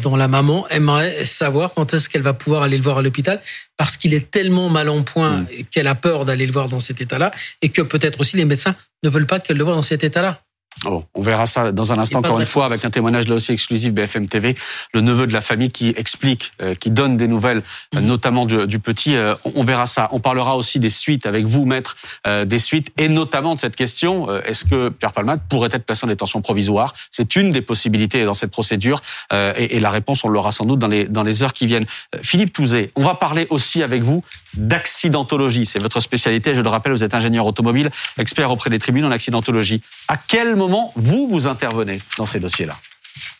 [0.03, 3.41] dont la maman aimerait savoir quand est-ce qu'elle va pouvoir aller le voir à l'hôpital
[3.77, 5.47] parce qu'il est tellement mal en point Mm.
[5.71, 8.75] qu'elle a peur d'aller le voir dans cet état-là et que peut-être aussi les médecins
[9.03, 10.41] ne veulent pas qu'elle le voie dans cet état-là.
[10.85, 13.51] Bon, on verra ça dans un instant, encore une fois, avec un témoignage là aussi
[13.51, 14.55] exclusif BFM TV,
[14.93, 17.63] le neveu de la famille qui explique, euh, qui donne des nouvelles,
[17.95, 18.05] euh, Mhm.
[18.07, 19.17] notamment du, du petit.
[19.17, 20.07] euh, on, verra ça.
[20.13, 23.75] On parlera aussi des suites avec vous, maître, euh, des suites, et notamment de cette
[23.75, 26.93] question euh, est-ce que Pierre Palmade pourrait être placé en détention provisoire?
[27.11, 29.01] C'est une des possibilités dans cette procédure,
[29.33, 31.65] euh, et, et la réponse, on l'aura sans doute dans les dans les heures qui
[31.67, 31.87] viennent.
[32.21, 35.65] Philippe Touzé, on va parler aussi avec vous d'accidentologie.
[35.65, 36.55] C'est votre spécialité.
[36.55, 39.81] Je le rappelle, vous êtes ingénieur automobile, expert auprès des tribunaux en accidentologie.
[40.07, 42.77] À quel moment vous vous intervenez dans ces dossiers-là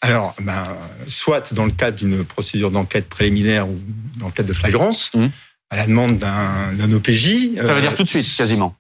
[0.02, 0.64] Alors, ben,
[1.08, 3.78] soit dans le cadre d'une procédure d'enquête préliminaire ou
[4.18, 5.30] dans le cadre de flagrance, Mhm.
[5.70, 7.56] à la demande d'un OPJ.
[7.58, 8.76] Ça veut euh, dire tout de suite, quasiment.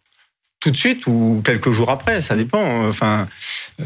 [0.60, 2.88] Tout de suite ou quelques jours après, ça dépend.
[2.90, 3.28] Enfin,
[3.80, 3.84] euh,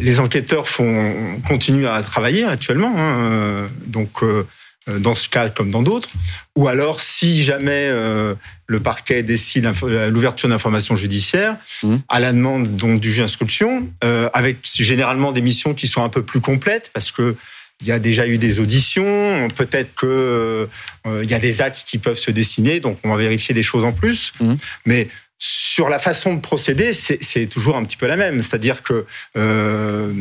[0.00, 4.46] les enquêteurs font continuent à travailler actuellement, hein, donc euh,
[4.86, 6.08] dans ce cas comme dans d'autres.
[6.56, 8.34] Ou alors, si jamais euh,
[8.66, 12.00] le parquet décide l'info- l'ouverture d'informations judiciaires, Mhm.
[12.08, 16.08] à la demande donc du juge d'instruction, euh, avec généralement des missions qui sont un
[16.08, 17.36] peu plus complètes parce que
[17.82, 20.68] il y a déjà eu des auditions, peut-être que
[21.06, 23.62] euh, il y a des actes qui peuvent se dessiner, donc on va vérifier des
[23.62, 24.32] choses en plus.
[24.40, 24.56] Mhm.
[24.84, 29.06] Mais sur la façon de procéder, c'est toujours un petit peu la même, c'est-à-dire que
[29.38, 30.12] euh,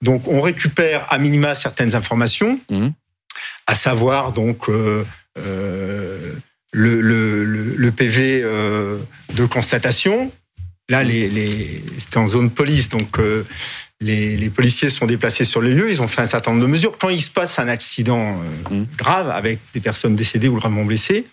[0.00, 2.92] donc on récupère à minima certaines informations, Mhm.
[3.72, 5.02] À savoir donc euh,
[5.38, 6.34] euh,
[6.72, 8.98] le, le, le, le PV euh,
[9.34, 10.30] de constatation.
[10.90, 13.18] Là, les, les, c'était en zone police, donc
[14.00, 15.90] les, les policiers sont déplacés sur les lieux.
[15.90, 16.98] Ils ont fait un certain nombre de mesures.
[17.00, 18.36] Quand il se passe un accident
[18.70, 18.86] Mhm.
[18.98, 21.24] grave avec des personnes décédées ou gravement blessées,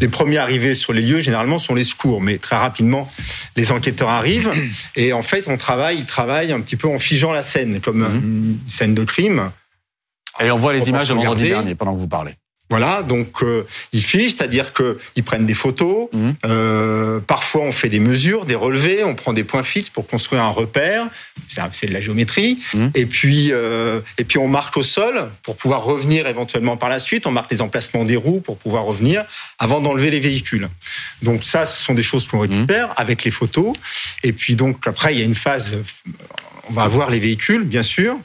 [0.00, 2.20] les premiers arrivés sur les lieux généralement sont les secours.
[2.20, 3.08] Mais très rapidement,
[3.56, 4.50] les enquêteurs arrivent
[4.96, 8.00] et en fait, on travaille, ils travaillent un petit peu en figeant la scène, comme
[8.02, 8.16] Mhm.
[8.24, 9.52] une scène de crime.
[10.40, 12.36] Et on voit les On images de vendredi dernier pendant que vous parlez.
[12.70, 16.08] Voilà, donc euh, ils fichent, c'est-à-dire que ils prennent des photos.
[16.12, 16.34] Mhm.
[16.46, 20.42] euh, parfois, on fait des mesures, des relevés, on prend des points fixes pour construire
[20.42, 21.06] un repère.
[21.46, 22.58] C'est de la géométrie.
[22.72, 22.90] Mhm.
[22.94, 26.98] Et puis, euh, et puis on marque au sol pour pouvoir revenir éventuellement par la
[26.98, 27.26] suite.
[27.26, 29.24] On marque les emplacements des roues pour pouvoir revenir
[29.58, 30.68] avant d'enlever les véhicules.
[31.22, 33.74] Donc ça, ce sont des choses qu'on récupère avec les photos.
[34.22, 35.76] Et puis donc après, il y a une phase.
[36.70, 38.16] On va avoir les véhicules, bien sûr.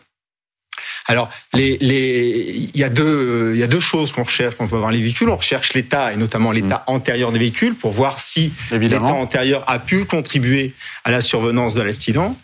[1.10, 4.64] Alors, les, les, il y a deux, il y a deux choses qu'on recherche quand
[4.66, 5.28] on va voir les véhicules.
[5.30, 9.80] On recherche l'état et notamment l'état antérieur des véhicules pour voir si l'état antérieur a
[9.80, 12.38] pu contribuer à la survenance de l'accident.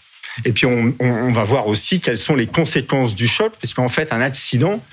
[0.44, 3.74] Et puis on, on- on va voir aussi quelles sont les conséquences du choc, parce
[3.74, 4.84] qu'en fait un accident,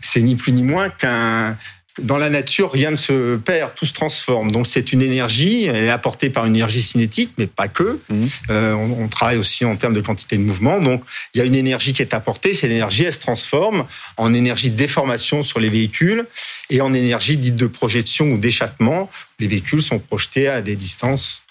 [0.00, 1.58] c'est ni plus ni moins qu'un
[1.98, 4.52] dans la nature, rien ne se perd, tout se transforme.
[4.52, 8.00] Donc c'est une énergie, elle est apportée par une énergie cinétique, mais pas que.
[8.08, 8.28] Mhm.
[8.50, 10.80] Euh, on, on travaille aussi en termes de quantité de mouvement.
[10.80, 11.02] Donc
[11.34, 14.70] il y a une énergie qui est apportée, cette énergie, elle se transforme en énergie
[14.70, 16.26] de déformation sur les véhicules
[16.70, 19.10] et en énergie dite de projection ou d'échappement.
[19.38, 21.45] Les véhicules sont projetés à des distances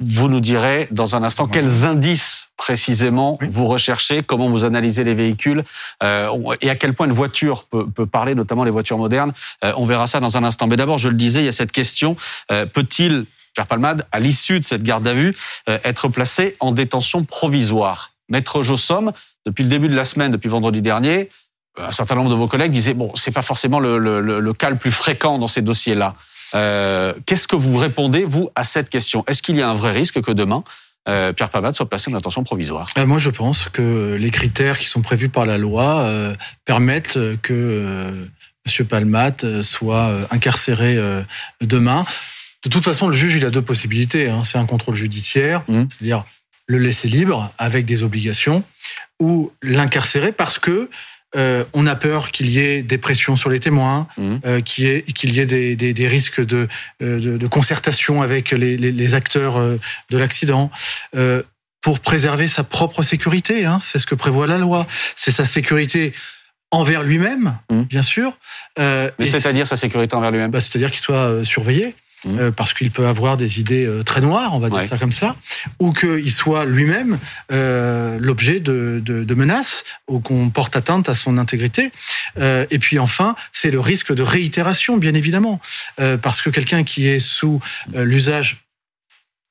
[0.00, 3.48] Vous nous direz dans un instant quels indices précisément Oui.
[3.50, 5.64] vous recherchez, comment vous analysez les véhicules
[6.04, 6.28] euh,
[6.60, 9.32] et à quel point une voiture peut, peut parler, notamment les voitures modernes.
[9.64, 10.68] Euh, on verra ça dans un instant.
[10.68, 12.16] Mais d'abord, je le disais, il y a cette question
[12.52, 15.36] euh, peut-il, Pierre Palmade, à l'issue de cette garde à vue,
[15.68, 18.12] euh, être placé en détention provisoire?
[18.28, 19.12] Maître Jossom,
[19.46, 21.28] depuis le début de la semaine, depuis vendredi dernier,
[21.76, 24.52] un certain nombre de vos collègues disaient bon, c'est pas forcément le, le, le, le
[24.52, 26.14] cas le plus fréquent dans ces dossiers-là.
[26.54, 29.24] Euh, Qu'est-ce que vous répondez, vous, à cette question?
[29.26, 30.64] Est-ce qu'il y a un vrai risque que demain,
[31.08, 32.88] euh, Pierre Palmade soit placé en détention provisoire?
[32.98, 36.10] Euh, Moi, je pense que les critères qui sont prévus par la loi
[36.64, 38.28] permettent que
[38.66, 38.86] M.
[38.86, 40.98] Palmate euh, soit incarcéré
[41.60, 42.04] demain.
[42.64, 44.28] De toute façon, le juge, il a deux possibilités.
[44.28, 44.42] hein.
[44.42, 45.88] C'est un contrôle judiciaire, Mhm.
[45.90, 46.24] c'est-à-dire
[46.66, 48.62] le laisser libre avec des obligations,
[49.20, 50.90] ou l'incarcérer parce que
[51.36, 54.40] euh, on a peur qu'il y ait des pressions sur les témoins, Mhm.
[54.46, 56.68] euh, qu'il y ait, qu'il y ait des, des, des risques de,
[57.02, 59.58] euh, de, de concertation avec les, les, les acteurs
[60.10, 60.70] de l'accident.
[61.16, 61.42] Euh,
[61.80, 63.64] pour préserver sa propre sécurité.
[63.64, 63.78] Hein.
[63.80, 64.86] C'est ce que prévoit la loi.
[65.14, 66.12] C'est sa sécurité
[66.72, 67.84] envers lui-même, Mhm.
[67.84, 68.36] bien sûr.
[68.78, 71.94] Mais c'est-à-dire sa sécurité envers lui-même bah, C'est-à-dire qu'il soit surveillé.
[72.24, 72.38] Mhm.
[72.38, 74.86] euh, parce qu'il peut avoir des idées euh, très noires, on va dire Ouais.
[74.86, 75.36] ça comme ça,
[75.78, 77.18] ou qu'il soit lui-même
[77.52, 81.90] euh, l'objet de, de, de menaces ou qu'on porte atteinte à son intégrité.
[82.40, 85.60] Et puis enfin, c'est le risque de réitération, bien évidemment,
[86.22, 87.60] parce que quelqu'un qui est sous
[87.94, 88.64] l'usage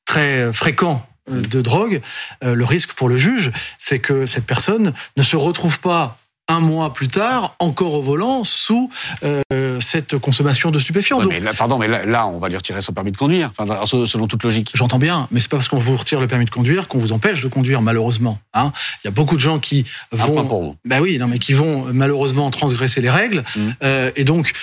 [0.05, 2.01] très fréquent de drogue,
[2.41, 6.17] le risque pour le juge, c'est que cette personne ne se retrouve pas
[6.49, 8.89] un mois plus tard, encore au volant, sous
[9.23, 9.41] euh,
[9.81, 11.17] cette consommation de stupéfiants.
[11.17, 13.17] Ouais, Donc, mais là, pardon, mais là, là, on va lui retirer son permis de
[13.17, 14.71] conduire, enfin, selon toute logique.
[14.73, 17.11] J'entends bien, mais c'est pas parce qu'on vous retire le permis de conduire qu'on vous
[17.11, 18.39] empêche de conduire, malheureusement.
[18.53, 18.71] Hein.
[19.03, 20.75] Il y a beaucoup de gens qui vont, pour vous.
[20.85, 23.75] bah oui, non, mais qui vont malheureusement transgresser les règles, Mhm.
[23.83, 24.53] Euh, et donc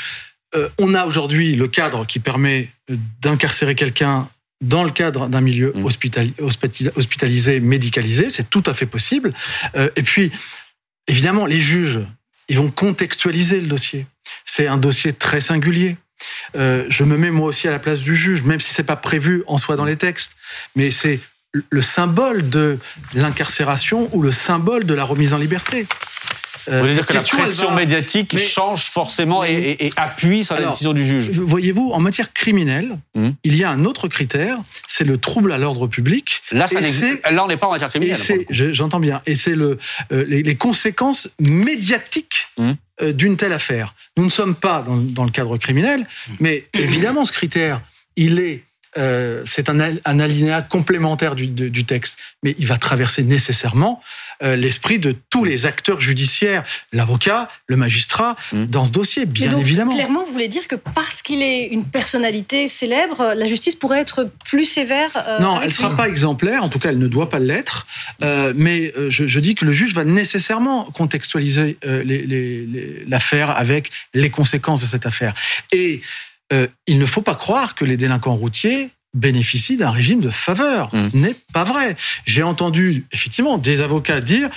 [0.56, 2.70] euh, on a aujourd'hui le cadre qui permet
[3.20, 4.28] d'incarcérer quelqu'un
[4.60, 6.32] dans le cadre d'un milieu hospitali-
[6.96, 9.32] hospitalisé, médicalisé, c'est tout à fait possible.
[9.76, 10.30] Euh, et puis,
[11.08, 12.00] évidemment, les juges,
[12.48, 14.06] ils vont contextualiser le dossier.
[14.44, 15.96] C'est un dossier très singulier.
[16.56, 18.96] Euh, je me mets moi aussi à la place du juge, même si c'est pas
[18.96, 20.32] prévu en soi dans les textes,
[20.76, 21.20] mais c'est
[21.70, 22.78] le symbole de
[23.14, 25.86] l'incarcération ou le symbole de la remise en liberté.
[26.68, 29.86] Euh, Vous voulez dire que la question, pression va- médiatique Mais- change forcément et, et-
[29.86, 33.34] et appuie sur la Alors, décision du juge Voyez-vous, en matière criminelle, Mhm.
[33.44, 36.42] il y a un autre critère, c'est le trouble à l'ordre public.
[36.52, 38.18] Là, ça là, on n'est pas en matière criminelle.
[38.50, 39.78] j'entends bien, et c'est le,
[40.12, 42.76] euh, les, les conséquences médiatiques Mhm.
[43.02, 43.94] euh, d'une telle affaire.
[44.16, 46.06] Nous ne sommes pas dans, dans le cadre criminel,
[46.40, 47.80] mais évidemment, ce critère,
[48.16, 48.62] il est,
[48.98, 53.22] euh, c'est un, al- un alinéa complémentaire du, de- du texte, mais il va traverser
[53.22, 54.00] nécessairement
[54.42, 58.66] euh, l'esprit de tous les acteurs judiciaires, l'avocat, le magistrat, Mhm.
[58.66, 59.94] dans ce dossier, bien donc, évidemment.
[59.94, 64.28] Clairement, vous voulez dire que parce qu'il est une personnalité célèbre, la justice pourrait être
[64.44, 67.30] plus sévère euh, Non, elle ne sera pas exemplaire, en tout cas elle ne doit
[67.30, 67.86] pas l'être,
[68.22, 73.04] Euh, mais je, je dis que le juge va nécessairement contextualiser euh, les- les- les-
[73.08, 75.34] l'affaire avec les conséquences de cette affaire.
[75.72, 76.00] Et
[76.52, 80.94] euh, il ne faut pas croire que les délinquants routiers bénéficient d'un régime de faveur.
[80.94, 81.10] Mmh.
[81.10, 81.96] Ce n'est pas vrai.
[82.26, 84.50] J'ai entendu effectivement des avocats dire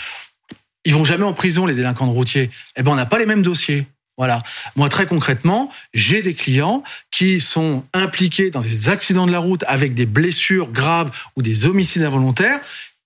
[0.83, 2.49] ils vont jamais en prison les délinquants routiers.
[2.75, 3.85] Eh ben on n'a pas les mêmes dossiers.
[4.17, 4.41] Voilà.
[4.75, 9.63] Moi, très concrètement, j'ai des clients qui sont impliqués dans des accidents de la route
[9.67, 12.59] avec des blessures graves ou des homicides involontaires.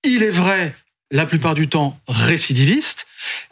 [0.04, 0.74] Il est vrai,
[1.12, 3.08] la plupart du temps, récidivistes,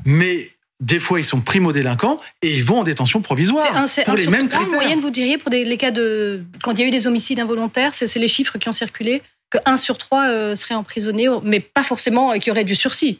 [0.05, 4.03] mais des fois, ils sont primo-délinquants et ils vont en détention C'est provisoire un, c'est
[4.05, 4.67] pour un les mêmes en critères.
[4.69, 6.43] moyenne, vous diriez, pour des, les cas de.
[6.63, 9.21] Quand il y a eu des homicides involontaires, c'est c'est les chiffres qui ont circulé,
[9.49, 12.75] que 1 sur 3 euh, serait emprisonné, mais pas forcément euh, qu'il y aurait du
[12.75, 13.19] sursis.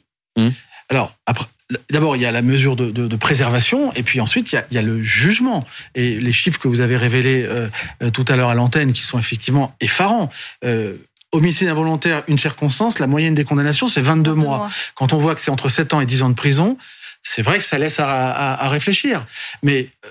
[0.89, 1.45] Alors, après,
[1.91, 4.57] d'abord, il y a la mesure de, de- de préservation, et puis ensuite, il y,
[4.57, 5.63] a, il y a le jugement.
[5.95, 7.67] Et les chiffres que vous avez révélés euh,
[8.11, 10.29] tout à l'heure à l'antenne, qui sont effectivement effarants.
[10.63, 10.95] Euh,
[11.31, 14.69] homicide involontaire, une circonstance, la moyenne des condamnations, c'est 22 mois.
[14.95, 16.75] Quand on voit que c'est entre 7 ans et 10 ans de prison,
[17.23, 19.25] c'est vrai que ça laisse à, réfléchir.
[19.63, 20.09] Mais euh,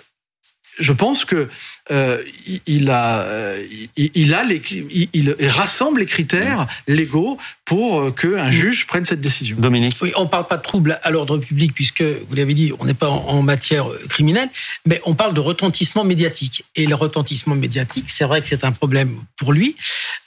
[0.78, 1.48] je pense que
[1.90, 3.64] euh, il- il a, euh,
[3.96, 9.04] il, il a les, il, il rassemble les critères légaux pour euh, qu'un juge prenne
[9.04, 9.56] cette décision.
[9.58, 9.96] Dominique.
[10.00, 12.94] Oui, on parle pas de trouble à l'ordre public puisque vous l'avez dit, on n'est
[12.94, 14.48] pas en, en matière criminelle,
[14.86, 16.64] mais on parle de retentissement médiatique.
[16.76, 19.76] Et le retentissement médiatique, c'est vrai que c'est un problème pour lui,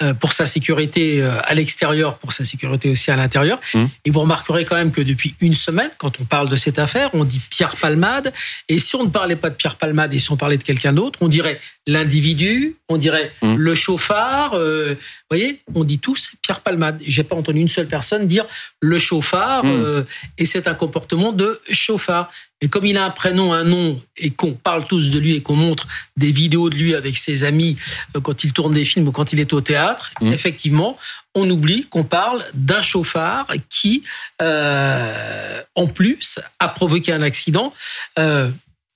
[0.02, 3.60] euh, pour sa sécurité euh, à l'extérieur, pour sa sécurité aussi à l'intérieur.
[3.74, 3.86] Mmh.
[4.06, 7.10] Et vous remarquerez quand même que depuis une semaine, quand on parle de cette affaire,
[7.14, 8.34] on dit Pierre Palmade.
[8.70, 10.94] Et si on ne parlait pas de Pierre Palmade et si on parlait de quelqu'un
[10.94, 13.56] d'autre, on dirait l'individu, on dirait Mmh.
[13.56, 14.54] le chauffard.
[14.54, 17.00] euh, vous voyez, on dit tous Pierre Palmade.
[17.06, 18.46] J'ai pas entendu une seule personne dire
[18.82, 19.64] le chauffard.
[19.66, 19.70] Mmh.
[19.70, 20.04] euh,
[20.38, 22.30] et c'est un comportement de chauffard.
[22.64, 25.42] Et comme il a un prénom, un nom, et qu'on parle tous de lui et
[25.42, 25.88] qu'on montre
[26.18, 27.76] des vidéos de lui avec ses amis
[28.16, 30.34] euh, quand il tourne des films ou quand il est au théâtre, Mmh.
[30.34, 30.98] effectivement,
[31.34, 34.04] on oublie qu'on parle d'un chauffard qui,
[34.42, 37.74] euh, en plus, a provoqué un accident.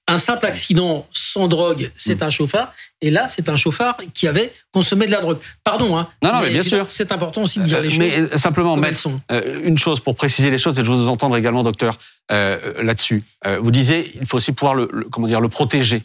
[0.07, 2.71] Un simple accident sans drogue, c'est un chauffard.
[3.01, 5.39] Et là, c'est un chauffard qui avait consommé de la drogue.
[5.63, 6.07] Pardon, hein.
[6.21, 6.89] Non, non, mais bien sûr.
[6.91, 7.99] C'est important aussi de dire les Euh, choses.
[7.99, 9.19] Mais euh, simplement, comme elles maître, sont.
[9.31, 11.97] euh, une chose pour préciser les choses, et je veux vous entendre également, docteur,
[12.31, 13.23] euh, là-dessus.
[13.47, 16.03] Euh, vous disiez, il faut aussi pouvoir le, le- comment dire, le protéger,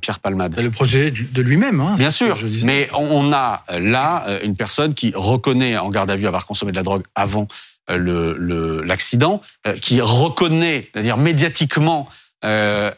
[0.00, 0.54] Pierre Palmade.
[0.60, 1.80] Le projet de lui-même.
[1.80, 2.64] Hein, Bien sûr, que je disais.
[2.66, 6.76] mais on a là une personne qui reconnaît en garde à vue avoir consommé de
[6.76, 7.48] la drogue avant
[7.88, 12.08] le- le- l'accident, euh, qui reconnaît, c'est-à-dire médiatiquement,
[12.44, 12.90] euh,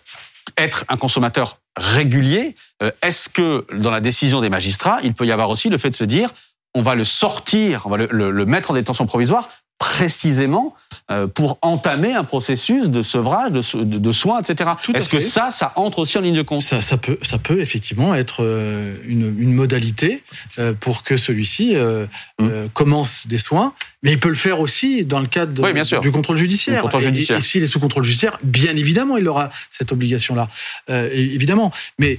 [0.56, 2.56] être un consommateur régulier.
[2.82, 5.90] Euh, Est-ce que dans la décision des magistrats, il peut y avoir aussi le fait
[5.90, 6.30] de se dire,
[6.74, 9.48] on va le sortir, on va le, le- le mettre en détention provisoire
[9.80, 10.74] précisément
[11.10, 14.70] euh, pour entamer un processus de sevrage, de, so- de- soins, etc.
[14.94, 16.62] Est-ce que ça, ça entre aussi en ligne de compte?
[16.62, 20.22] Ça, ça peut, ça peut effectivement être euh, une, une modalité
[20.58, 22.06] euh, pour que celui-ci euh,
[22.38, 22.48] Mm.
[22.48, 25.72] euh, commence des soins, mais il peut le faire aussi dans le cadre de- Oui,
[25.72, 26.00] bien sûr.
[26.02, 26.82] du contrôle judiciaire.
[26.82, 27.36] Contrôle Et- judiciaire.
[27.36, 30.48] Et, et s'il est sous contrôle judiciaire, bien évidemment, il aura cette obligation-là,
[30.90, 31.72] Euh, évidemment.
[31.98, 32.18] Mais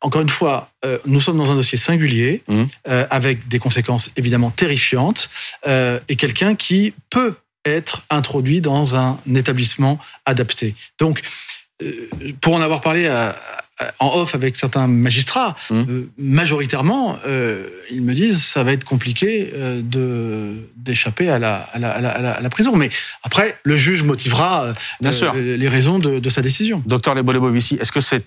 [0.00, 2.64] encore une fois, euh, nous sommes dans un dossier singulier, Mm.
[2.88, 5.28] euh, avec des conséquences évidemment terrifiantes,
[5.66, 7.34] euh, et quelqu'un qui peut
[7.64, 10.74] être introduit dans un établissement adapté.
[11.00, 11.20] Donc,
[12.40, 13.36] pour en avoir parlé à,
[14.00, 15.84] en off avec certains magistrats, Mmh.
[16.18, 17.18] majoritairement,
[17.90, 22.74] ils me disent ça va être compliqué de d'échapper à la, à, à, prison.
[22.74, 22.88] Mais
[23.22, 25.34] après, le juge motivera Bien sûr.
[25.34, 26.82] les raisons de, de sa décision.
[26.86, 28.24] Docteur Lebolebovici, est-ce que c'est,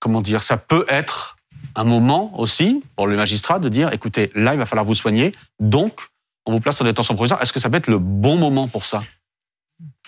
[0.00, 1.36] comment dire, ça peut être
[1.76, 5.32] un moment aussi pour les magistrats de dire, écoutez, là, il va falloir vous soigner,
[5.60, 6.00] donc
[6.46, 7.40] on vous place en détention provisoire.
[7.42, 9.02] Est-ce que ça peut être le bon moment pour ça?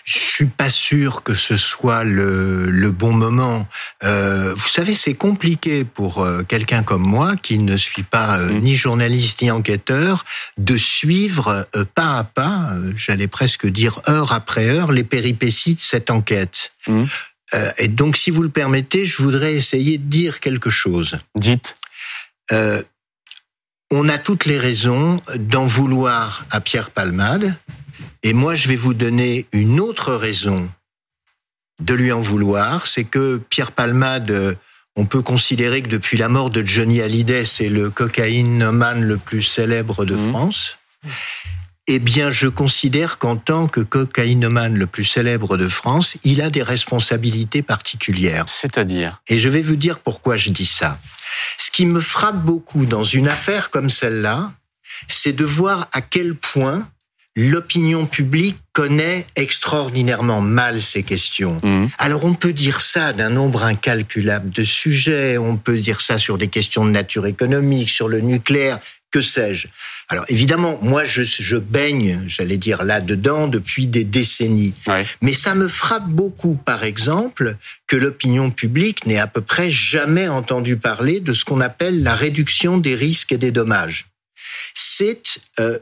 [0.03, 3.65] Je suis pas sûr que ce soit le, le bon moment.
[4.03, 8.51] Euh, vous savez, c'est compliqué pour euh, quelqu'un comme moi, qui ne suis pas euh,
[8.51, 8.59] Mm.
[8.59, 10.25] ni journaliste ni enquêteur,
[10.57, 11.65] de suivre
[11.95, 16.73] pas à pas, j'allais presque dire heure après heure, les péripéties de cette enquête.
[16.87, 17.05] Mm.
[17.55, 21.17] Euh, et donc, si vous le permettez, je voudrais essayer de dire quelque chose.
[21.35, 21.75] Dites.
[22.51, 22.81] Euh,
[23.91, 27.55] on a toutes les raisons d'en vouloir à Pierre Palmade,
[28.23, 30.69] et moi je vais vous donner une autre raison
[31.79, 34.55] de lui en vouloir, c'est que Pierre Palmade, euh,
[34.95, 39.43] on peut considérer que depuis la mort de Johnny Hallyday, c'est le cocaïnomane le plus
[39.43, 40.29] célèbre de Mhm.
[40.29, 40.77] France.
[41.87, 46.49] Eh bien, je considère qu'en tant que cocaïnomane le plus célèbre de France, il a
[46.49, 48.45] des responsabilités particulières.
[48.47, 50.97] C'est-à-dire Et je vais vous dire pourquoi je dis ça.
[51.57, 54.53] Ce qui me frappe beaucoup dans une affaire comme celle-là,
[55.09, 56.87] c'est de voir à quel point
[57.35, 61.59] l'opinion publique connaît extraordinairement mal ces questions.
[61.63, 61.87] Mmh.
[61.97, 66.37] Alors on peut dire ça d'un nombre incalculable de sujets, on peut dire ça sur
[66.37, 68.79] des questions de nature économique, sur le nucléaire,
[69.11, 69.67] que sais-je.
[70.09, 74.73] Alors évidemment, moi je, je baigne, j'allais dire là-dedans, depuis des décennies.
[74.87, 75.05] Ouais.
[75.21, 77.55] Mais ça me frappe beaucoup, par exemple,
[77.87, 82.15] que l'opinion publique n'ait à peu près jamais entendu parler de ce qu'on appelle la
[82.15, 84.07] réduction des risques et des dommages.
[84.73, 85.79] C'est euh,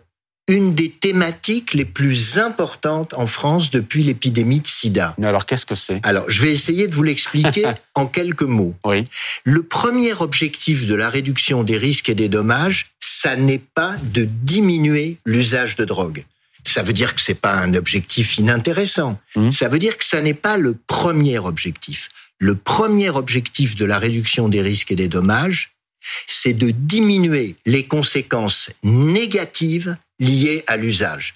[0.48, 5.16] une des thématiques les plus importantes en France depuis l'épidémie de sida.
[5.18, 6.00] Mais alors, qu'est-ce que c'est?
[6.04, 7.66] Alors, je vais essayer de vous l'expliquer
[7.96, 8.76] en quelques mots.
[8.84, 9.08] Oui.
[9.44, 14.26] Le premier objectif de la réduction des risques et des dommages, ça n'est pas de
[14.26, 16.26] diminuer l'usage de drogue.
[16.64, 19.20] Ça veut dire que c'est pas un objectif inintéressant.
[19.36, 19.52] Mhm.
[19.52, 22.10] Ça veut dire que ça n'est pas le premier objectif.
[22.40, 25.72] Le premier objectif de la réduction des risques et des dommages,
[26.28, 31.34] c'est de diminuer les conséquences négatives liées à l'usage.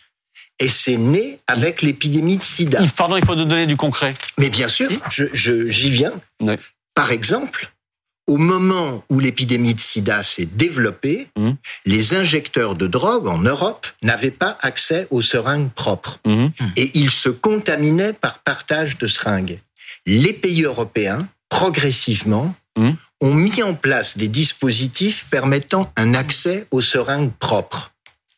[0.59, 2.79] Et c'est né avec l'épidémie de sida.
[2.81, 4.13] Yves, pardon, il faut nous donner du concret.
[4.37, 6.13] Mais bien sûr, je- je- j'y viens.
[6.93, 7.73] Par exemple,
[8.27, 11.57] au moment où l'épidémie de sida s'est développée, Mhm.
[11.85, 16.47] les injecteurs de drogue en Europe n'avaient pas accès aux seringues propres Mmh.
[16.77, 19.59] et ils se contaminaient par partage de seringues.
[20.05, 22.95] Les pays européens, progressivement, Mhm.
[23.21, 27.91] ont mis en place des dispositifs permettant un accès aux seringues propres.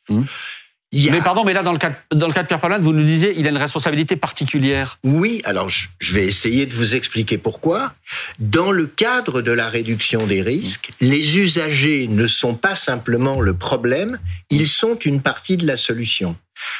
[0.09, 2.93] A- Mais pardon, mais là, dans le cas, dans le cas de Pierre Palmade, vous
[2.93, 4.99] nous disiez, il a une responsabilité particulière.
[5.03, 7.93] Oui, alors je je vais essayer de vous expliquer pourquoi.
[8.39, 13.53] Dans le cadre de la réduction des risques, les usagers ne sont pas simplement le
[13.53, 14.17] problème,
[14.49, 16.37] ils sont une partie de la solution.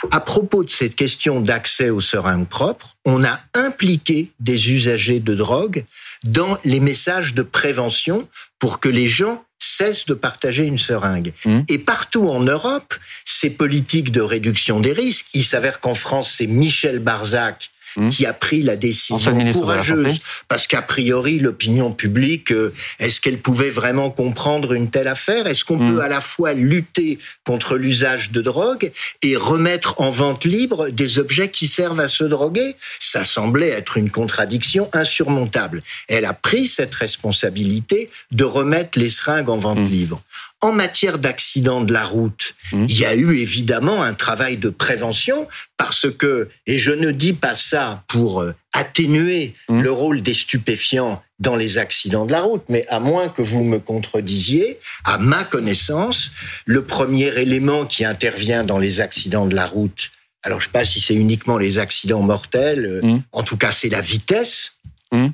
[0.09, 5.35] À propos de cette question d'accès aux seringues propres, on a impliqué des usagers de
[5.35, 5.83] drogue
[6.23, 11.33] dans les messages de prévention pour que les gens cessent de partager une seringue.
[11.45, 11.65] Mhm.
[11.69, 12.93] Et partout en Europe,
[13.25, 18.09] ces politiques de réduction des risques, il s'avère qu'en France, c'est Michel Barzac Mhm.
[18.09, 23.39] qui a pris la décision la courageuse, parce qu'a priori, l'opinion publique, euh, est-ce qu'elle
[23.39, 25.47] pouvait vraiment comprendre une telle affaire?
[25.47, 25.95] Est-ce qu'on Mhm.
[25.95, 28.91] peut à la fois lutter contre l'usage de drogue
[29.23, 32.75] et remettre en vente libre des objets qui servent à se droguer?
[32.99, 35.81] Ça semblait être une contradiction insurmontable.
[36.07, 39.85] Elle a pris cette responsabilité de remettre les seringues en vente Mhm.
[39.89, 40.21] libre.
[40.61, 42.85] En matière d'accidents de la route, Mhm.
[42.89, 45.47] il y a eu évidemment un travail de prévention
[45.77, 49.81] parce que, et je ne dis pas ça pour euh, atténuer Mhm.
[49.83, 53.63] le rôle des stupéfiants dans les accidents de la route, mais à moins que vous
[53.63, 56.31] me contredisiez, à ma connaissance,
[56.65, 60.09] le premier élément qui intervient dans les accidents de la route,
[60.41, 63.21] alors je ne sais pas si c'est uniquement les accidents mortels, euh, Mhm.
[63.31, 64.73] en tout cas c'est la vitesse,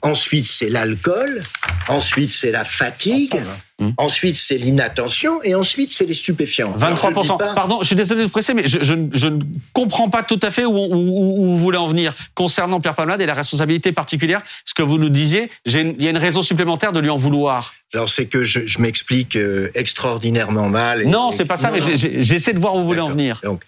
[0.01, 1.43] ensuite c'est l'alcool,
[1.87, 3.41] ensuite c'est la fatigue,
[3.83, 3.93] Mhm.
[3.97, 6.73] ensuite c'est l'inattention et ensuite c'est les stupéfiants.
[6.77, 6.77] 23%.
[6.77, 9.27] Alors, je dis pas- Pardon, je suis désolé de vous presser, mais je, je, je
[9.27, 9.39] ne
[9.73, 12.95] comprends pas tout à fait où, où- où- où vous voulez en venir concernant Pierre
[12.95, 14.41] Palmade et la responsabilité particulière.
[14.65, 17.09] Ce que vous nous disiez, j'ai une- il y a une raison supplémentaire de lui
[17.09, 17.73] en vouloir.
[17.93, 21.01] Alors c'est que je, je m'explique euh, extraordinairement mal.
[21.01, 23.39] et- Non, c'est pas ça, non, mais j'essaie de voir où vous voulez en venir.
[23.43, 23.61] Donc,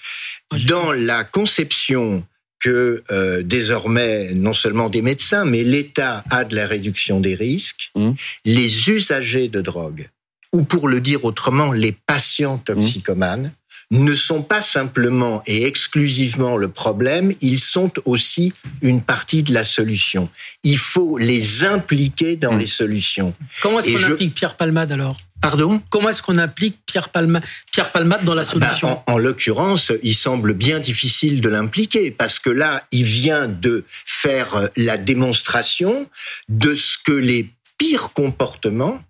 [0.68, 2.24] dans la conception
[2.66, 7.92] que euh, désormais non seulement des médecins, mais l'État a de la réduction des risques,
[7.96, 8.16] Mhm.
[8.46, 10.10] les usagers de drogue,
[10.52, 13.52] ou pour le dire autrement, les patients toxicomanes,
[13.92, 18.52] ne sont pas simplement et exclusivement le problème, ils sont aussi
[18.82, 20.28] une partie de la solution.
[20.64, 22.60] Il faut les impliquer dans Mmh.
[22.60, 23.34] les solutions.
[23.62, 25.18] Comment est-ce qu'on je- implique Pierre Palmade alors?
[25.46, 27.40] Pardon Comment est-ce qu'on implique Pierre, Palma,
[27.72, 32.10] Pierre Palmade dans la Ben, solution en, en l'occurrence, il semble bien difficile de l'impliquer
[32.10, 36.10] parce que là, il vient de faire la démonstration
[36.50, 39.04] de ce que les pires comportements,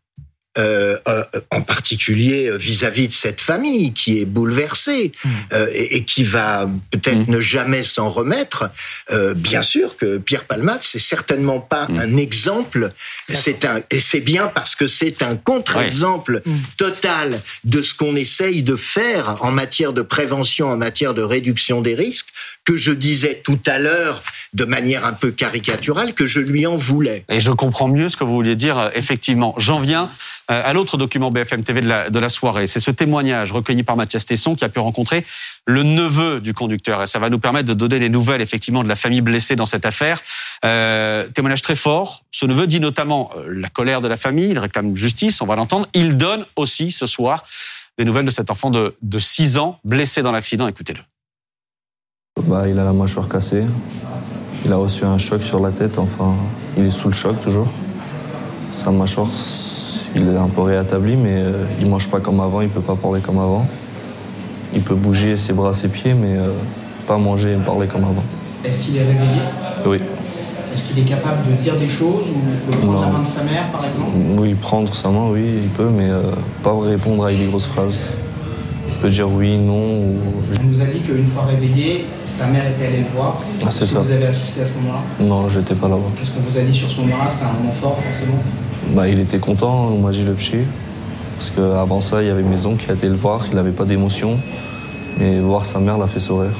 [0.57, 5.11] euh, euh, en particulier euh, vis-à-vis de cette famille qui est bouleversée
[5.53, 7.31] euh, et, et qui va peut-être Mm.
[7.31, 8.69] ne jamais s'en remettre.
[9.35, 11.99] Bien sûr que Pierre Palmade, c'est certainement pas Mm.
[11.99, 12.91] un exemple.
[13.31, 16.41] C'est un et c'est bien parce que c'est un contre-exemple
[16.77, 21.81] total de ce qu'on essaye de faire en matière de prévention, en matière de réduction
[21.81, 22.27] des risques,
[22.63, 26.75] que je disais tout à l'heure de manière un peu caricaturale que je lui en
[26.75, 27.23] voulais.
[27.29, 29.53] Et je comprends mieux ce que vous vouliez dire, effectivement.
[29.57, 30.09] J'en viens
[30.47, 32.67] à l'autre document BFM TV de la, de la soirée.
[32.67, 35.25] C'est ce témoignage recueilli par Mathias Tesson qui a pu rencontrer
[35.65, 37.01] le neveu du conducteur.
[37.01, 39.65] Et ça va nous permettre de donner les nouvelles, effectivement, de la famille blessée dans
[39.65, 40.21] cette affaire.
[40.63, 42.23] Euh, témoignage très fort.
[42.31, 45.55] Ce neveu dit notamment euh, la colère de la famille, il réclame justice, on va
[45.55, 45.87] l'entendre.
[45.93, 47.45] Il donne aussi ce soir
[47.97, 50.67] des nouvelles de cet enfant de, de 6 ans blessé dans l'accident.
[50.67, 51.01] Écoutez-le.
[52.43, 53.63] Bah, il a la mâchoire cassée.
[54.65, 55.97] Il a reçu un choc sur la tête.
[55.97, 56.35] Enfin,
[56.77, 57.71] il est sous le choc toujours.
[58.71, 59.29] Sa mâchoire,
[60.15, 62.61] il est un peu rétabli, mais euh, il mange pas comme avant.
[62.61, 63.65] Il peut pas parler comme avant.
[64.73, 66.51] Il peut bouger ses bras, ses pieds, mais euh,
[67.07, 68.23] pas manger et parler comme avant.
[68.63, 69.41] Est-ce qu'il est réveillé?
[69.85, 69.99] Oui.
[70.73, 73.43] Est-ce qu'il est capable de dire des choses ou de prendre la main de sa
[73.43, 74.11] mère, par exemple?
[74.37, 76.21] Oui, prendre sa main, oui, il peut, mais euh,
[76.63, 78.07] pas répondre avec des grosses phrases.
[78.89, 79.99] Il peut dire oui, non.
[79.99, 80.17] Ou...
[80.61, 83.39] Il nous a dit qu'une fois réveillé, sa mère était allée le voir.
[83.61, 83.99] Ah, c'est que ça.
[83.99, 84.99] vous avez assisté à ce moment-là?
[85.21, 86.01] Non, j'étais pas là-bas.
[86.17, 87.29] Qu'est-ce qu'on vous a dit sur ce moment-là?
[87.29, 88.39] C'était un moment fort, forcément.
[88.93, 90.59] Bah, il était content, on m'a dit le petit.
[91.37, 93.85] Parce qu'avant ça, il y avait mes oncles qui étaient le voir, il n'avait pas
[93.85, 94.39] d'émotion.
[95.17, 96.51] Mais voir sa mère l'a fait sourire.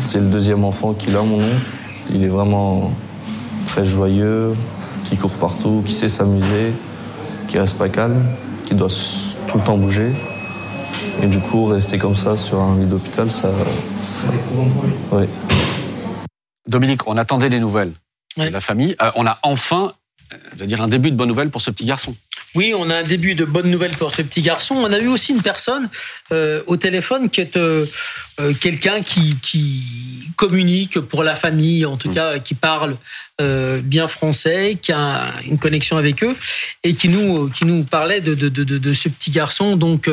[0.00, 1.66] C'est le deuxième enfant qu'il a, mon oncle.
[2.10, 2.92] Il est vraiment
[3.66, 4.54] très joyeux,
[5.04, 6.72] qui court partout, qui sait s'amuser,
[7.48, 8.22] qui reste pas calme,
[8.64, 8.88] qui doit
[9.48, 10.12] tout le temps bouger.
[11.22, 13.48] Et du coup, rester comme ça sur un lit d'hôpital, ça.
[13.50, 15.18] Lui?
[15.18, 15.28] Ouais.
[16.68, 17.92] Dominique, on attendait des nouvelles
[18.38, 18.48] Ouais.
[18.48, 18.96] de la famille.
[19.02, 19.92] Euh, on a enfin,
[20.54, 22.14] je veux dire, un début de bonnes nouvelles pour ce petit garçon.
[22.54, 24.74] Oui, on a un début de bonnes nouvelles pour ce petit garçon.
[24.76, 25.88] On a eu aussi une personne
[26.32, 27.86] euh, au téléphone qui est euh,
[28.40, 29.82] euh, quelqu'un qui, qui
[30.36, 32.96] communique pour la famille, en tout cas qui parle
[33.40, 36.36] euh, bien français, qui a une connexion avec eux
[36.84, 40.08] et qui nous qui nous parlait de de, de, de, de ce petit garçon donc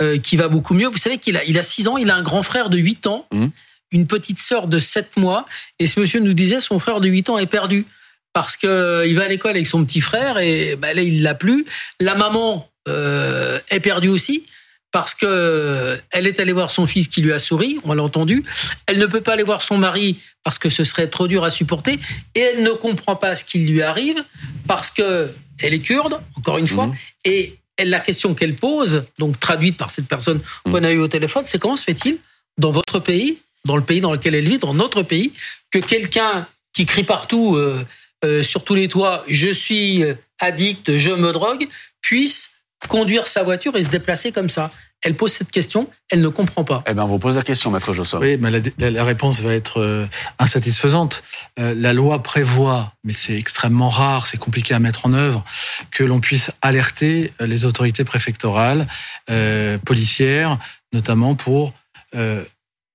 [0.00, 0.86] euh, qui va beaucoup mieux.
[0.88, 3.06] Vous savez qu'il a il a 6 ans, il a un grand frère de 8
[3.08, 3.50] ans, Mhm.
[3.92, 5.44] une petite sœur de 7 mois
[5.80, 7.84] et ce monsieur nous disait son frère de 8 ans est perdu
[8.32, 11.34] parce que il va à l'école avec son petit frère et bah, là il l'a
[11.34, 11.66] plus.
[11.98, 14.46] La maman euh, est perdue aussi
[14.92, 18.44] parce que elle est allée voir son fils qui lui a souri, on l'a entendu.
[18.86, 21.50] Elle ne peut pas aller voir son mari parce que ce serait trop dur à
[21.50, 21.98] supporter
[22.34, 24.24] et elle ne comprend pas ce qui lui arrive
[24.66, 25.30] parce que
[25.62, 26.94] elle est kurde, encore une fois, Mhm.
[27.26, 31.08] et elle, la question qu'elle pose, donc traduite par cette personne qu'on a eu au
[31.08, 32.18] téléphone, c'est comment se fait-il
[32.58, 35.32] dans votre pays, dans le pays dans lequel elle vit, dans notre pays,
[35.70, 37.84] que quelqu'un qui crie partout euh,
[38.24, 41.66] euh, sur tous les toits, je suis euh, addict, je me drogue,
[42.00, 42.50] puisse
[42.88, 44.70] conduire sa voiture et se déplacer comme ça.
[45.02, 46.84] Elle pose cette question, elle ne comprend pas.
[46.86, 48.18] Eh bien, on vous pose la question, maître Josson.
[48.20, 50.06] Oui, mais la, la- la réponse va être euh,
[50.38, 51.22] insatisfaisante.
[51.58, 55.42] Euh, la loi prévoit, mais c'est extrêmement rare, c'est compliqué à mettre en œuvre,
[55.90, 58.86] que l'on puisse alerter les autorités préfectorales,
[59.30, 60.58] euh, policières,
[60.92, 61.72] notamment pour
[62.14, 62.44] euh,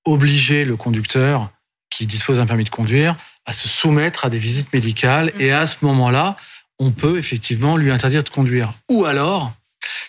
[0.05, 1.49] obliger le conducteur
[1.89, 3.15] qui dispose d'un permis de conduire
[3.45, 5.31] à se soumettre à des visites médicales.
[5.39, 6.35] Et à ce moment-là,
[6.79, 8.73] on peut effectivement lui interdire de conduire.
[8.89, 9.53] Ou alors,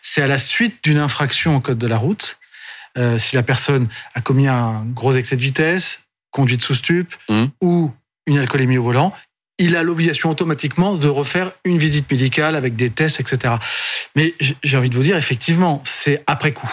[0.02, 2.38] c'est à la suite d'une infraction au code de la route,
[2.98, 7.50] euh, si la personne a commis un gros excès de vitesse, conduite sous stupe Mhm.
[7.62, 7.92] ou
[8.26, 9.12] une alcoolémie au volant,
[9.58, 13.54] il a l'obligation automatiquement de refaire une visite médicale avec des tests, etc.
[14.14, 16.70] Mais j'ai envie de vous dire, effectivement, c'est après coup.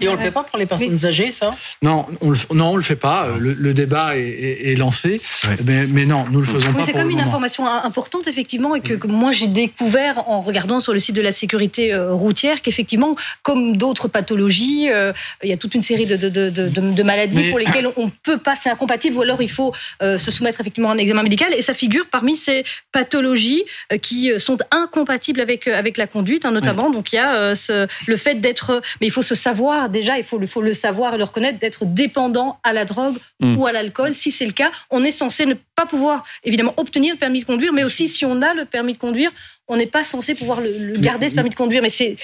[0.00, 1.54] Et on le fait pas pour les personnes âgées, ça?
[1.80, 3.24] Non, on le, non, on le fait pas.
[3.26, 5.18] Euh, Le, le débat est, est- est lancé,
[5.64, 6.82] mais, mais non, nous le faisons Oui, pas.
[6.82, 7.28] c'est comme le une moment.
[7.28, 11.16] information im- importante, effectivement, et que, que moi j'ai découvert en regardant sur le site
[11.16, 15.80] de la sécurité euh, routière qu'effectivement, comme d'autres pathologies, euh, il y a toute une
[15.80, 18.68] série de, de, de, de, de- de maladies Mais- pour lesquelles on peut pas, c'est
[18.68, 21.72] incompatible, ou alors il faut euh, se soumettre effectivement à un examen médical, et ça
[21.72, 22.62] figure parmi ces
[22.92, 26.90] pathologies euh, qui sont incompatibles avec, avec la conduite, hein, notamment.
[26.90, 30.18] Donc il y a euh, ce, le fait d'être, mais il faut se savoir déjà,
[30.18, 33.56] il faut le, faut le savoir et le reconnaître, d'être dépendant à la drogue Mm.
[33.58, 34.14] ou à l'alcool.
[34.14, 37.44] Si c'est le cas, on est censé ne pas pouvoir, évidemment, obtenir le permis de
[37.46, 39.30] conduire, mais aussi si on a le permis de conduire,
[39.68, 41.82] on n'est pas censé pouvoir le, le garder, ce permis de conduire.
[41.82, 42.16] Mais c'est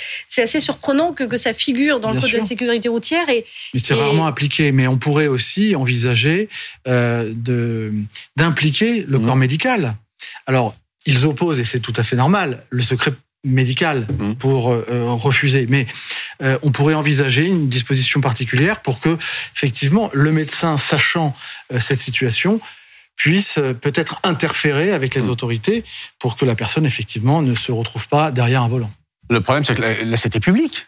[0.43, 3.29] assez surprenant que, que ça figure dans le code de la sécurité routière.
[3.29, 4.71] Et, Mais c'est Et- rarement appliqué.
[4.71, 6.49] Mais on pourrait aussi envisager
[6.87, 7.33] euh,
[8.37, 9.95] d'impliquer le corps médical.
[10.47, 10.75] Alors,
[11.07, 13.13] ils opposent, et c'est tout à fait normal, le secret
[13.49, 14.07] médical
[14.39, 15.67] pour euh, euh, refuser.
[15.69, 15.87] Mais
[16.43, 19.17] euh, on pourrait envisager une disposition particulière pour que,
[19.55, 21.35] effectivement, le médecin, sachant
[21.73, 22.61] euh, cette situation,
[23.17, 25.83] puisse peut-être interférer avec les autorités
[26.21, 28.93] pour que la personne, effectivement, ne se retrouve pas derrière un volant.
[29.29, 30.87] Le problème, c'est que là, là, c'était public.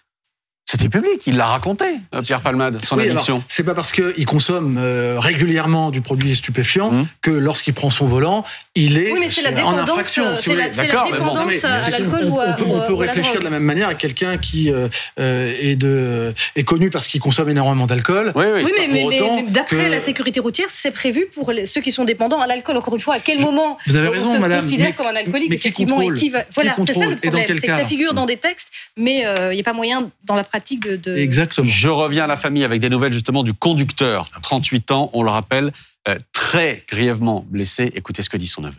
[0.71, 1.21] C'était public.
[1.27, 3.43] Il l'a raconté, euh, Pierre Palmade, son Oui, addiction.
[3.49, 7.07] c'est pas parce qu'il consomme euh, régulièrement du produit stupéfiant Mmh.
[7.23, 8.45] que lorsqu'il prend son volant,
[8.77, 10.25] il est Oui, mais c'est la en dépendance, infraction.
[10.27, 13.03] euh, si D'accord, mais dépendance mais on- ou à- on peut, ou on peut ou
[13.03, 14.87] à la réfléchir de la même manière à quelqu'un qui euh,
[15.19, 18.31] euh, est, de, est connu parce qu'il consomme énormément d'alcool.
[18.37, 21.51] Oui, Oui, mais, mais- mais- autant mais d'après que- la sécurité routière, c'est prévu pour
[21.51, 22.77] les- ceux qui sont dépendants à l'alcool.
[22.77, 25.17] Encore une fois, à quel moment Vous avez on raison, se madame, considère comme un
[25.17, 26.45] alcoolique mais qui effectivement contrôle et qui va...
[26.55, 29.57] Voilà, c'est ça le problème, c'est que ça figure dans des textes, mais euh, il
[29.57, 30.97] n'y a pas moyen dans la pratique de.
[30.97, 31.67] de- Exactement.
[31.67, 35.31] Je reviens à la famille avec des nouvelles justement du conducteur, 38 ans, on le
[35.31, 35.73] rappelle,
[36.09, 37.91] euh, très grièvement blessé.
[37.95, 38.79] Écoutez ce que dit son neveu.